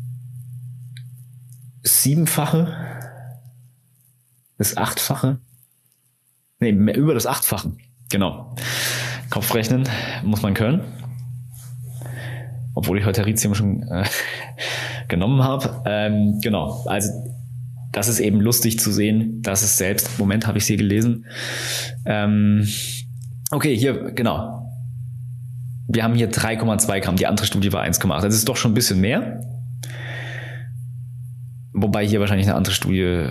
siebenfache, 1.82 2.74
das 4.56 4.76
achtfache 4.76 5.40
Nee, 6.60 6.70
über 6.70 7.14
das 7.14 7.26
Achtfache. 7.26 7.72
Genau. 8.10 8.56
Kopfrechnen 9.30 9.88
muss 10.24 10.42
man 10.42 10.54
können. 10.54 10.80
Obwohl 12.74 12.98
ich 12.98 13.04
heute 13.04 13.26
Ritium 13.26 13.54
schon 13.54 13.82
äh, 13.82 14.04
genommen 15.08 15.42
habe. 15.42 15.82
Ähm, 15.86 16.38
genau. 16.42 16.84
Also 16.86 17.10
das 17.92 18.08
ist 18.08 18.20
eben 18.20 18.40
lustig 18.40 18.78
zu 18.78 18.92
sehen. 18.92 19.40
Das 19.42 19.62
ist 19.62 19.78
selbst. 19.78 20.18
Moment, 20.18 20.46
habe 20.46 20.58
ich 20.58 20.64
es 20.64 20.68
hier 20.68 20.76
gelesen. 20.76 21.26
Ähm, 22.04 22.68
okay, 23.50 23.76
hier, 23.76 24.12
genau. 24.12 24.70
Wir 25.88 26.04
haben 26.04 26.14
hier 26.14 26.30
3,2 26.30 27.00
Gramm. 27.00 27.16
Die 27.16 27.26
andere 27.26 27.46
Studie 27.46 27.72
war 27.72 27.82
1,8. 27.82 28.20
Das 28.20 28.34
ist 28.34 28.48
doch 28.48 28.56
schon 28.56 28.72
ein 28.72 28.74
bisschen 28.74 29.00
mehr. 29.00 29.40
Wobei 31.72 32.06
hier 32.06 32.20
wahrscheinlich 32.20 32.46
eine 32.46 32.56
andere 32.56 32.74
Studie 32.74 33.30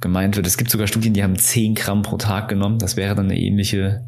gemeint 0.00 0.36
wird. 0.36 0.46
Es 0.46 0.56
gibt 0.56 0.70
sogar 0.70 0.86
Studien, 0.86 1.14
die 1.14 1.22
haben 1.22 1.36
10 1.36 1.74
Gramm 1.74 2.02
pro 2.02 2.16
Tag 2.16 2.48
genommen. 2.48 2.78
Das 2.78 2.96
wäre 2.96 3.14
dann 3.14 3.26
eine 3.26 3.38
ähnliche 3.38 4.06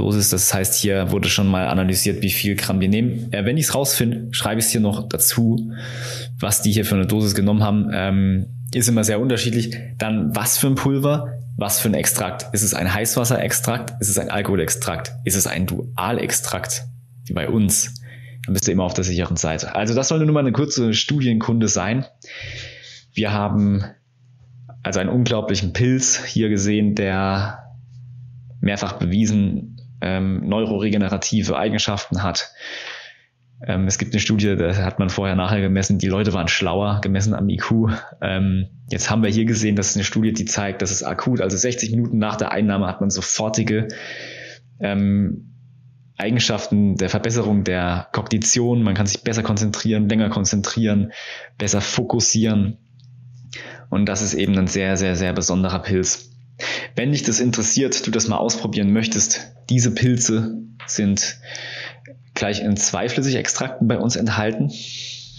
Dosis. 0.00 0.30
Das 0.30 0.52
heißt, 0.54 0.74
hier 0.74 1.12
wurde 1.12 1.28
schon 1.28 1.46
mal 1.46 1.66
analysiert, 1.68 2.22
wie 2.22 2.30
viel 2.30 2.56
Gramm 2.56 2.80
die 2.80 2.88
nehmen. 2.88 3.30
Äh, 3.32 3.44
wenn 3.44 3.58
ich 3.58 3.66
es 3.66 3.74
rausfinde, 3.74 4.28
schreibe 4.32 4.60
ich 4.60 4.66
es 4.66 4.72
hier 4.72 4.80
noch 4.80 5.08
dazu, 5.08 5.70
was 6.38 6.62
die 6.62 6.72
hier 6.72 6.86
für 6.86 6.94
eine 6.94 7.06
Dosis 7.06 7.34
genommen 7.34 7.62
haben. 7.62 7.90
Ähm, 7.92 8.46
ist 8.72 8.88
immer 8.88 9.04
sehr 9.04 9.20
unterschiedlich. 9.20 9.76
Dann 9.98 10.34
was 10.34 10.56
für 10.56 10.68
ein 10.68 10.74
Pulver, 10.74 11.34
was 11.56 11.80
für 11.80 11.88
ein 11.88 11.94
Extrakt. 11.94 12.46
Ist 12.54 12.62
es 12.62 12.72
ein 12.72 12.92
Heißwasserextrakt? 12.92 14.00
Ist 14.00 14.08
es 14.08 14.18
ein 14.18 14.30
Alkoholextrakt? 14.30 15.12
Ist 15.24 15.36
es 15.36 15.46
ein 15.46 15.66
Dualextrakt? 15.66 16.84
Wie 17.26 17.34
bei 17.34 17.48
uns. 17.48 17.94
Dann 18.46 18.54
bist 18.54 18.66
du 18.66 18.72
immer 18.72 18.84
auf 18.84 18.94
der 18.94 19.04
sicheren 19.04 19.36
Seite. 19.36 19.74
Also 19.74 19.94
das 19.94 20.08
soll 20.08 20.24
nur 20.24 20.32
mal 20.32 20.40
eine 20.40 20.52
kurze 20.52 20.94
Studienkunde 20.94 21.68
sein. 21.68 22.06
Wir 23.12 23.32
haben 23.32 23.84
also 24.82 25.00
einen 25.00 25.10
unglaublichen 25.10 25.74
Pilz 25.74 26.24
hier 26.24 26.48
gesehen, 26.48 26.94
der 26.94 27.58
mehrfach 28.60 28.94
bewiesen 28.94 29.79
ähm, 30.00 30.48
neuroregenerative 30.48 31.56
Eigenschaften 31.56 32.22
hat. 32.22 32.52
Ähm, 33.66 33.86
es 33.86 33.98
gibt 33.98 34.14
eine 34.14 34.20
Studie, 34.20 34.56
da 34.56 34.74
hat 34.76 34.98
man 34.98 35.10
vorher 35.10 35.36
nachher 35.36 35.60
gemessen, 35.60 35.98
die 35.98 36.08
Leute 36.08 36.32
waren 36.32 36.48
schlauer, 36.48 37.00
gemessen 37.02 37.34
am 37.34 37.48
IQ. 37.48 37.90
Ähm, 38.22 38.68
jetzt 38.88 39.10
haben 39.10 39.22
wir 39.22 39.30
hier 39.30 39.44
gesehen, 39.44 39.76
dass 39.76 39.94
eine 39.94 40.04
Studie, 40.04 40.32
die 40.32 40.46
zeigt, 40.46 40.80
dass 40.82 40.90
es 40.90 41.02
akut, 41.02 41.40
also 41.40 41.56
60 41.56 41.90
Minuten 41.90 42.18
nach 42.18 42.36
der 42.36 42.52
Einnahme 42.52 42.86
hat 42.86 43.00
man 43.00 43.10
sofortige 43.10 43.88
ähm, 44.80 45.50
Eigenschaften 46.16 46.96
der 46.96 47.08
Verbesserung 47.08 47.64
der 47.64 48.08
Kognition. 48.12 48.82
Man 48.82 48.94
kann 48.94 49.06
sich 49.06 49.22
besser 49.22 49.42
konzentrieren, 49.42 50.08
länger 50.08 50.30
konzentrieren, 50.30 51.12
besser 51.58 51.80
fokussieren. 51.80 52.78
Und 53.88 54.06
das 54.06 54.22
ist 54.22 54.34
eben 54.34 54.56
ein 54.56 54.66
sehr, 54.68 54.96
sehr, 54.96 55.16
sehr 55.16 55.32
besonderer 55.32 55.80
Pilz. 55.80 56.29
Wenn 56.96 57.12
dich 57.12 57.22
das 57.22 57.40
interessiert, 57.40 58.06
du 58.06 58.10
das 58.10 58.28
mal 58.28 58.38
ausprobieren 58.38 58.92
möchtest, 58.92 59.52
diese 59.68 59.94
Pilze 59.94 60.58
sind 60.86 61.36
gleich 62.34 62.62
in 62.62 62.76
zwei 62.76 63.08
Flüssigextrakten 63.08 63.86
bei 63.88 63.98
uns 63.98 64.16
enthalten. 64.16 64.70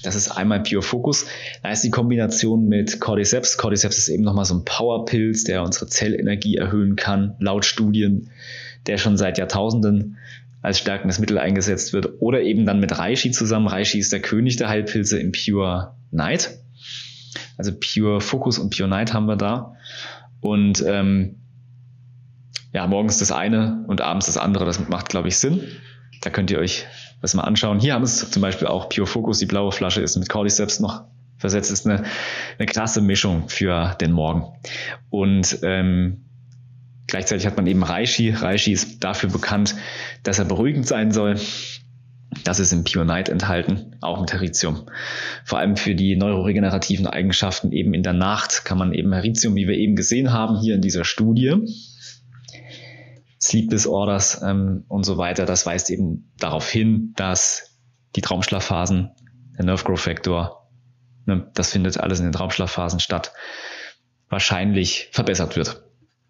Das 0.03 0.15
ist 0.15 0.29
einmal 0.29 0.63
Pure 0.63 0.81
Focus. 0.81 1.25
Da 1.61 1.71
ist 1.71 1.83
die 1.83 1.91
Kombination 1.91 2.67
mit 2.67 2.99
Cordyceps. 2.99 3.57
Cordyceps 3.57 3.97
ist 3.97 4.09
eben 4.09 4.23
nochmal 4.23 4.45
so 4.45 4.55
ein 4.55 4.65
Powerpilz, 4.65 5.43
der 5.43 5.63
unsere 5.63 5.87
Zellenergie 5.87 6.55
erhöhen 6.55 6.95
kann, 6.95 7.35
laut 7.39 7.65
Studien, 7.65 8.31
der 8.87 8.97
schon 8.97 9.17
seit 9.17 9.37
Jahrtausenden 9.37 10.17
als 10.61 10.79
stärkendes 10.79 11.19
Mittel 11.19 11.37
eingesetzt 11.37 11.93
wird. 11.93 12.19
Oder 12.19 12.41
eben 12.41 12.65
dann 12.65 12.79
mit 12.79 12.97
Reishi 12.97 13.31
zusammen. 13.31 13.67
Reishi 13.67 13.99
ist 13.99 14.11
der 14.11 14.21
König 14.21 14.57
der 14.57 14.69
Heilpilze 14.69 15.19
im 15.19 15.31
Pure 15.31 15.95
Night. 16.11 16.57
Also 17.57 17.71
Pure 17.73 18.21
Focus 18.21 18.57
und 18.57 18.75
Pure 18.75 18.89
Night 18.89 19.13
haben 19.13 19.27
wir 19.27 19.35
da. 19.35 19.75
Und 20.41 20.83
ähm, 20.85 21.37
ja, 22.73 22.87
morgens 22.87 23.19
das 23.19 23.31
eine 23.31 23.83
und 23.87 24.01
abends 24.01 24.25
das 24.25 24.37
andere. 24.37 24.65
Das 24.65 24.87
macht, 24.89 25.09
glaube 25.09 25.27
ich, 25.27 25.37
Sinn. 25.37 25.61
Da 26.21 26.29
könnt 26.29 26.51
ihr 26.51 26.59
euch 26.59 26.85
das 27.21 27.33
mal 27.33 27.43
anschauen. 27.43 27.79
Hier 27.79 27.93
haben 27.93 28.03
es 28.03 28.29
zum 28.31 28.41
Beispiel 28.41 28.67
auch 28.67 28.89
Pure 28.89 29.07
Focus. 29.07 29.39
Die 29.39 29.45
blaue 29.45 29.71
Flasche 29.71 30.01
ist 30.01 30.17
mit 30.17 30.29
Cordyceps 30.29 30.79
noch 30.79 31.05
versetzt. 31.37 31.71
Ist 31.71 31.87
eine, 31.87 32.03
eine 32.57 32.65
klasse 32.65 33.01
Mischung 33.01 33.49
für 33.49 33.95
den 34.01 34.11
Morgen. 34.11 34.53
Und 35.09 35.59
ähm, 35.63 36.25
gleichzeitig 37.07 37.45
hat 37.45 37.57
man 37.57 37.67
eben 37.67 37.83
Reishi. 37.83 38.31
Reishi 38.31 38.71
ist 38.71 39.03
dafür 39.03 39.29
bekannt, 39.29 39.75
dass 40.23 40.39
er 40.39 40.45
beruhigend 40.45 40.87
sein 40.87 41.11
soll. 41.11 41.35
Das 42.43 42.59
ist 42.59 42.71
im 42.71 42.83
Night 43.05 43.29
enthalten, 43.29 43.97
auch 44.01 44.19
mit 44.19 44.31
Heritium. 44.31 44.85
Vor 45.43 45.59
allem 45.59 45.75
für 45.75 45.95
die 45.95 46.15
neuroregenerativen 46.15 47.05
Eigenschaften 47.05 47.71
eben 47.71 47.93
in 47.93 48.03
der 48.03 48.13
Nacht 48.13 48.63
kann 48.63 48.77
man 48.77 48.93
eben 48.93 49.11
Heritium, 49.11 49.55
wie 49.55 49.67
wir 49.67 49.75
eben 49.75 49.95
gesehen 49.95 50.31
haben, 50.31 50.59
hier 50.59 50.75
in 50.75 50.81
dieser 50.81 51.03
Studie, 51.03 51.55
Sleep 53.41 53.69
Disorders 53.69 54.41
ähm, 54.43 54.85
und 54.87 55.03
so 55.03 55.17
weiter, 55.17 55.45
das 55.45 55.65
weist 55.65 55.89
eben 55.89 56.31
darauf 56.37 56.69
hin, 56.69 57.13
dass 57.15 57.79
die 58.15 58.21
Traumschlafphasen, 58.21 59.11
der 59.57 59.65
Nerve 59.65 59.83
Growth 59.83 59.99
Factor, 59.99 60.69
ne, 61.25 61.49
das 61.53 61.71
findet 61.71 61.99
alles 61.99 62.19
in 62.19 62.25
den 62.25 62.33
Traumschlafphasen 62.33 62.99
statt, 62.99 63.33
wahrscheinlich 64.29 65.09
verbessert 65.11 65.55
wird. 65.55 65.83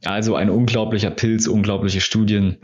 Also 0.04 0.36
ein 0.36 0.50
unglaublicher 0.50 1.12
Pilz, 1.12 1.48
unglaubliche 1.48 2.02
Studien. 2.02 2.58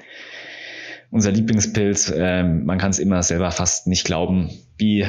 Unser 1.10 1.32
Lieblingspilz, 1.32 2.14
ähm, 2.16 2.66
man 2.66 2.78
kann 2.78 2.92
es 2.92 3.00
immer 3.00 3.24
selber 3.24 3.52
fast 3.52 3.88
nicht 3.88 4.06
glauben, 4.06 4.50
wie 4.78 5.06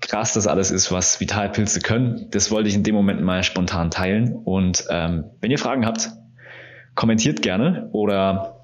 krass 0.00 0.32
das 0.32 0.46
alles 0.46 0.70
ist, 0.70 0.90
was 0.90 1.20
Vitalpilze 1.20 1.80
können. 1.80 2.26
Das 2.30 2.50
wollte 2.50 2.68
ich 2.68 2.74
in 2.74 2.82
dem 2.82 2.94
Moment 2.94 3.20
mal 3.22 3.42
spontan 3.42 3.90
teilen. 3.90 4.34
Und 4.34 4.86
ähm, 4.90 5.24
wenn 5.40 5.50
ihr 5.50 5.58
Fragen 5.58 5.86
habt, 5.86 6.10
kommentiert 6.94 7.42
gerne 7.42 7.88
oder 7.92 8.59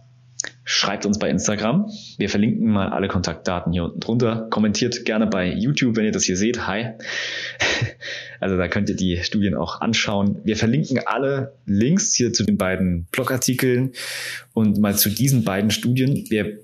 schreibt 0.69 1.07
uns 1.07 1.21
bei 1.21 1.31
Instagram. 1.31 1.89
Wir 2.19 2.29
verlinken 2.29 2.73
mal 2.73 2.89
alle 2.89 3.07
Kontaktdaten 3.07 3.73
hier 3.73 3.85
unten 3.85 4.01
drunter. 4.01 4.49
Kommentiert 4.51 5.05
gerne 5.05 5.29
bei 5.29 5.49
YouTube, 5.49 5.97
wenn 5.97 6.05
ihr 6.05 6.11
das 6.11 6.25
hier 6.25 6.37
seht. 6.37 6.67
Hi. 6.67 6.91
Also 8.39 8.59
da 8.59 8.69
könnt 8.69 8.91
ihr 8.91 8.97
die 8.97 9.17
Studien 9.23 9.55
auch 9.55 9.81
anschauen. 9.81 10.43
Wir 10.45 10.59
verlinken 10.59 11.01
alle 11.07 11.55
Links 11.65 12.15
hier 12.15 12.35
zu 12.35 12.45
den 12.45 12.59
beiden 12.59 13.07
Blogartikeln 13.11 13.93
und 14.53 14.77
mal 14.77 14.95
zu 14.95 15.09
diesen 15.09 15.43
beiden 15.43 15.71
Studien. 15.71 16.27
Wir 16.29 16.59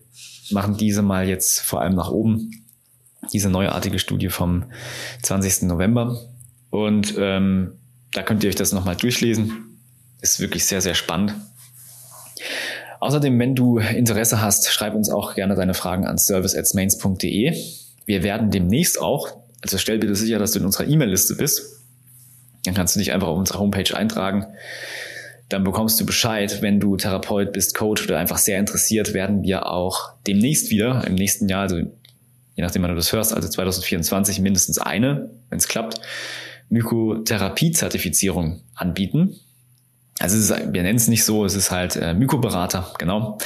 machen 0.50 0.76
diese 0.76 1.00
mal 1.00 1.26
jetzt 1.26 1.60
vor 1.60 1.80
allem 1.80 1.94
nach 1.94 2.10
oben. 2.10 2.50
Diese 3.32 3.48
neuartige 3.48 3.98
Studie 3.98 4.28
vom 4.28 4.64
20. 5.22 5.62
November. 5.62 6.20
Und 6.68 7.14
ähm, 7.16 7.78
da 8.12 8.22
könnt 8.22 8.44
ihr 8.44 8.50
euch 8.50 8.56
das 8.56 8.72
nochmal 8.72 8.96
durchlesen. 8.96 9.78
Ist 10.20 10.40
wirklich 10.40 10.66
sehr, 10.66 10.82
sehr 10.82 10.94
spannend. 10.94 11.34
Außerdem, 13.02 13.36
wenn 13.40 13.56
du 13.56 13.78
Interesse 13.78 14.40
hast, 14.40 14.70
schreib 14.70 14.94
uns 14.94 15.10
auch 15.10 15.34
gerne 15.34 15.56
deine 15.56 15.74
Fragen 15.74 16.06
an 16.06 16.18
service@mains.de. 16.18 17.52
Wir 18.06 18.22
werden 18.22 18.52
demnächst 18.52 19.00
auch, 19.00 19.26
also 19.60 19.76
stell 19.76 19.98
bitte 19.98 20.14
sicher, 20.14 20.38
dass 20.38 20.52
du 20.52 20.60
in 20.60 20.64
unserer 20.64 20.86
E-Mail-Liste 20.86 21.34
bist. 21.34 21.82
Dann 22.64 22.74
kannst 22.74 22.94
du 22.94 23.00
dich 23.00 23.10
einfach 23.10 23.26
auf 23.26 23.36
unserer 23.36 23.58
Homepage 23.58 23.96
eintragen. 23.96 24.46
Dann 25.48 25.64
bekommst 25.64 25.98
du 25.98 26.06
Bescheid, 26.06 26.62
wenn 26.62 26.78
du 26.78 26.96
Therapeut 26.96 27.52
bist, 27.52 27.74
Coach 27.74 28.04
oder 28.04 28.18
einfach 28.18 28.38
sehr 28.38 28.60
interessiert, 28.60 29.14
werden 29.14 29.42
wir 29.42 29.66
auch 29.66 30.12
demnächst 30.28 30.70
wieder, 30.70 31.04
im 31.04 31.16
nächsten 31.16 31.48
Jahr, 31.48 31.62
also 31.62 31.78
je 31.78 32.62
nachdem, 32.62 32.82
wann 32.82 32.90
du 32.90 32.96
das 32.96 33.12
hörst, 33.12 33.34
also 33.34 33.48
2024 33.48 34.38
mindestens 34.38 34.78
eine, 34.78 35.28
wenn 35.50 35.58
es 35.58 35.66
klappt, 35.66 36.00
Mykotherapie-Zertifizierung 36.68 38.60
anbieten. 38.76 39.40
Also 40.22 40.36
ist, 40.36 40.50
wir 40.72 40.82
nennen 40.82 40.96
es 40.96 41.08
nicht 41.08 41.24
so, 41.24 41.44
es 41.44 41.56
ist 41.56 41.72
halt 41.72 41.96
äh, 41.96 42.14
Mykoberater, 42.14 42.92
genau. 42.98 43.38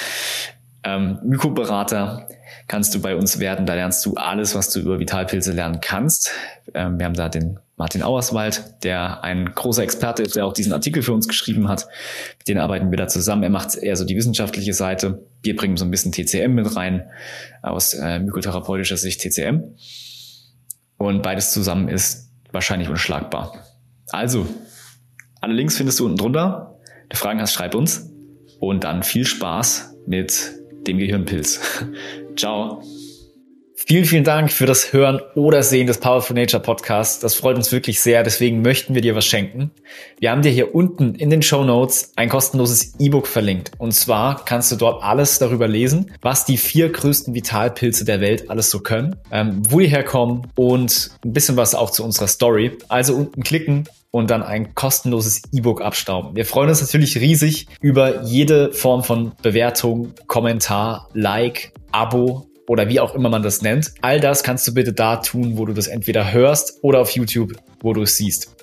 Ähm, 0.84 1.18
Mykoberater 1.24 2.28
kannst 2.68 2.94
du 2.94 3.00
bei 3.00 3.16
uns 3.16 3.38
werden, 3.38 3.64
da 3.64 3.72
lernst 3.74 4.04
du 4.04 4.14
alles, 4.14 4.54
was 4.54 4.68
du 4.68 4.80
über 4.80 4.98
Vitalpilze 4.98 5.52
lernen 5.52 5.80
kannst. 5.80 6.32
Ähm, 6.74 6.98
wir 6.98 7.06
haben 7.06 7.14
da 7.14 7.30
den 7.30 7.58
Martin 7.78 8.02
Auerswald, 8.02 8.84
der 8.84 9.24
ein 9.24 9.54
großer 9.54 9.82
Experte 9.82 10.22
ist, 10.22 10.36
der 10.36 10.44
auch 10.44 10.52
diesen 10.52 10.74
Artikel 10.74 11.02
für 11.02 11.14
uns 11.14 11.28
geschrieben 11.28 11.66
hat. 11.68 11.86
Mit 12.38 12.48
denen 12.48 12.60
arbeiten 12.60 12.90
wir 12.90 12.98
da 12.98 13.08
zusammen. 13.08 13.42
Er 13.42 13.50
macht 13.50 13.74
eher 13.74 13.96
so 13.96 14.04
die 14.04 14.16
wissenschaftliche 14.16 14.74
Seite. 14.74 15.22
Wir 15.42 15.56
bringen 15.56 15.78
so 15.78 15.86
ein 15.86 15.90
bisschen 15.90 16.12
TCM 16.12 16.52
mit 16.52 16.76
rein, 16.76 17.08
aus 17.62 17.94
äh, 17.94 18.18
mykotherapeutischer 18.18 18.98
Sicht 18.98 19.22
TCM. 19.22 19.62
Und 20.98 21.22
beides 21.22 21.52
zusammen 21.52 21.88
ist 21.88 22.30
wahrscheinlich 22.52 22.90
unschlagbar. 22.90 23.64
Also, 24.10 24.46
alle 25.40 25.54
Links 25.54 25.76
findest 25.76 26.00
du 26.00 26.04
unten 26.04 26.16
drunter. 26.16 26.78
Wenn 26.84 27.08
du 27.10 27.16
Fragen 27.16 27.40
hast, 27.40 27.52
schreib 27.52 27.74
uns. 27.74 28.12
Und 28.58 28.84
dann 28.84 29.02
viel 29.02 29.24
Spaß 29.24 29.96
mit 30.06 30.54
dem 30.86 30.98
Gehirnpilz. 30.98 31.60
Ciao. 32.36 32.82
Vielen, 33.78 34.06
vielen 34.06 34.24
Dank 34.24 34.50
für 34.50 34.64
das 34.64 34.94
Hören 34.94 35.20
oder 35.34 35.62
Sehen 35.62 35.86
des 35.86 35.98
Powerful 35.98 36.34
Nature 36.34 36.62
Podcasts. 36.62 37.20
Das 37.20 37.34
freut 37.34 37.56
uns 37.56 37.70
wirklich 37.72 38.00
sehr. 38.00 38.22
Deswegen 38.22 38.62
möchten 38.62 38.94
wir 38.94 39.02
dir 39.02 39.14
was 39.14 39.26
schenken. 39.26 39.70
Wir 40.18 40.30
haben 40.30 40.40
dir 40.40 40.50
hier 40.50 40.74
unten 40.74 41.14
in 41.14 41.28
den 41.28 41.42
Show 41.42 41.62
Notes 41.62 42.12
ein 42.16 42.30
kostenloses 42.30 42.94
E-Book 42.98 43.26
verlinkt. 43.26 43.72
Und 43.76 43.92
zwar 43.92 44.44
kannst 44.46 44.72
du 44.72 44.76
dort 44.76 45.04
alles 45.04 45.38
darüber 45.38 45.68
lesen, 45.68 46.10
was 46.22 46.46
die 46.46 46.56
vier 46.56 46.90
größten 46.90 47.34
Vitalpilze 47.34 48.06
der 48.06 48.22
Welt 48.22 48.48
alles 48.48 48.70
so 48.70 48.80
können, 48.80 49.16
ähm, 49.30 49.62
wo 49.68 49.78
die 49.78 49.88
herkommen 49.88 50.50
und 50.56 51.10
ein 51.22 51.34
bisschen 51.34 51.58
was 51.58 51.74
auch 51.74 51.90
zu 51.90 52.02
unserer 52.02 52.28
Story. 52.28 52.78
Also 52.88 53.14
unten 53.14 53.42
klicken 53.42 53.84
und 54.10 54.30
dann 54.30 54.42
ein 54.42 54.74
kostenloses 54.74 55.42
E-Book 55.52 55.82
abstauben. 55.82 56.34
Wir 56.34 56.46
freuen 56.46 56.70
uns 56.70 56.80
natürlich 56.80 57.18
riesig 57.18 57.66
über 57.82 58.22
jede 58.22 58.72
Form 58.72 59.04
von 59.04 59.32
Bewertung, 59.42 60.14
Kommentar, 60.26 61.10
Like, 61.12 61.72
Abo 61.92 62.46
oder 62.68 62.88
wie 62.88 63.00
auch 63.00 63.14
immer 63.14 63.28
man 63.28 63.42
das 63.42 63.62
nennt. 63.62 63.92
All 64.00 64.20
das 64.20 64.42
kannst 64.42 64.66
du 64.66 64.74
bitte 64.74 64.92
da 64.92 65.16
tun, 65.16 65.56
wo 65.56 65.64
du 65.64 65.72
das 65.72 65.86
entweder 65.86 66.32
hörst 66.32 66.78
oder 66.82 67.00
auf 67.00 67.10
YouTube, 67.10 67.54
wo 67.80 67.92
du 67.92 68.02
es 68.02 68.16
siehst. 68.16 68.54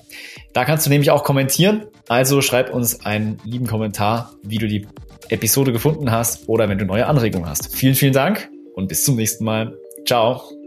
Da 0.54 0.66
kannst 0.66 0.86
du 0.86 0.90
nämlich 0.90 1.12
auch 1.12 1.24
kommentieren. 1.24 1.84
Also 2.08 2.42
schreib 2.42 2.74
uns 2.74 3.06
einen 3.06 3.40
lieben 3.44 3.68
Kommentar, 3.68 4.34
wie 4.44 4.58
du 4.58 4.68
die 4.68 4.88
Episode 5.30 5.72
gefunden 5.72 6.12
hast 6.12 6.48
oder 6.48 6.70
wenn 6.70 6.78
du 6.78 6.86
neue 6.86 7.08
Anregungen 7.08 7.50
hast. 7.50 7.76
Vielen, 7.76 7.96
vielen 7.96 8.14
Dank 8.14 8.50
und 8.76 8.88
bis 8.88 9.04
zum 9.04 9.16
nächsten 9.16 9.46
Mal. 9.46 9.74
Ciao. 10.06 10.63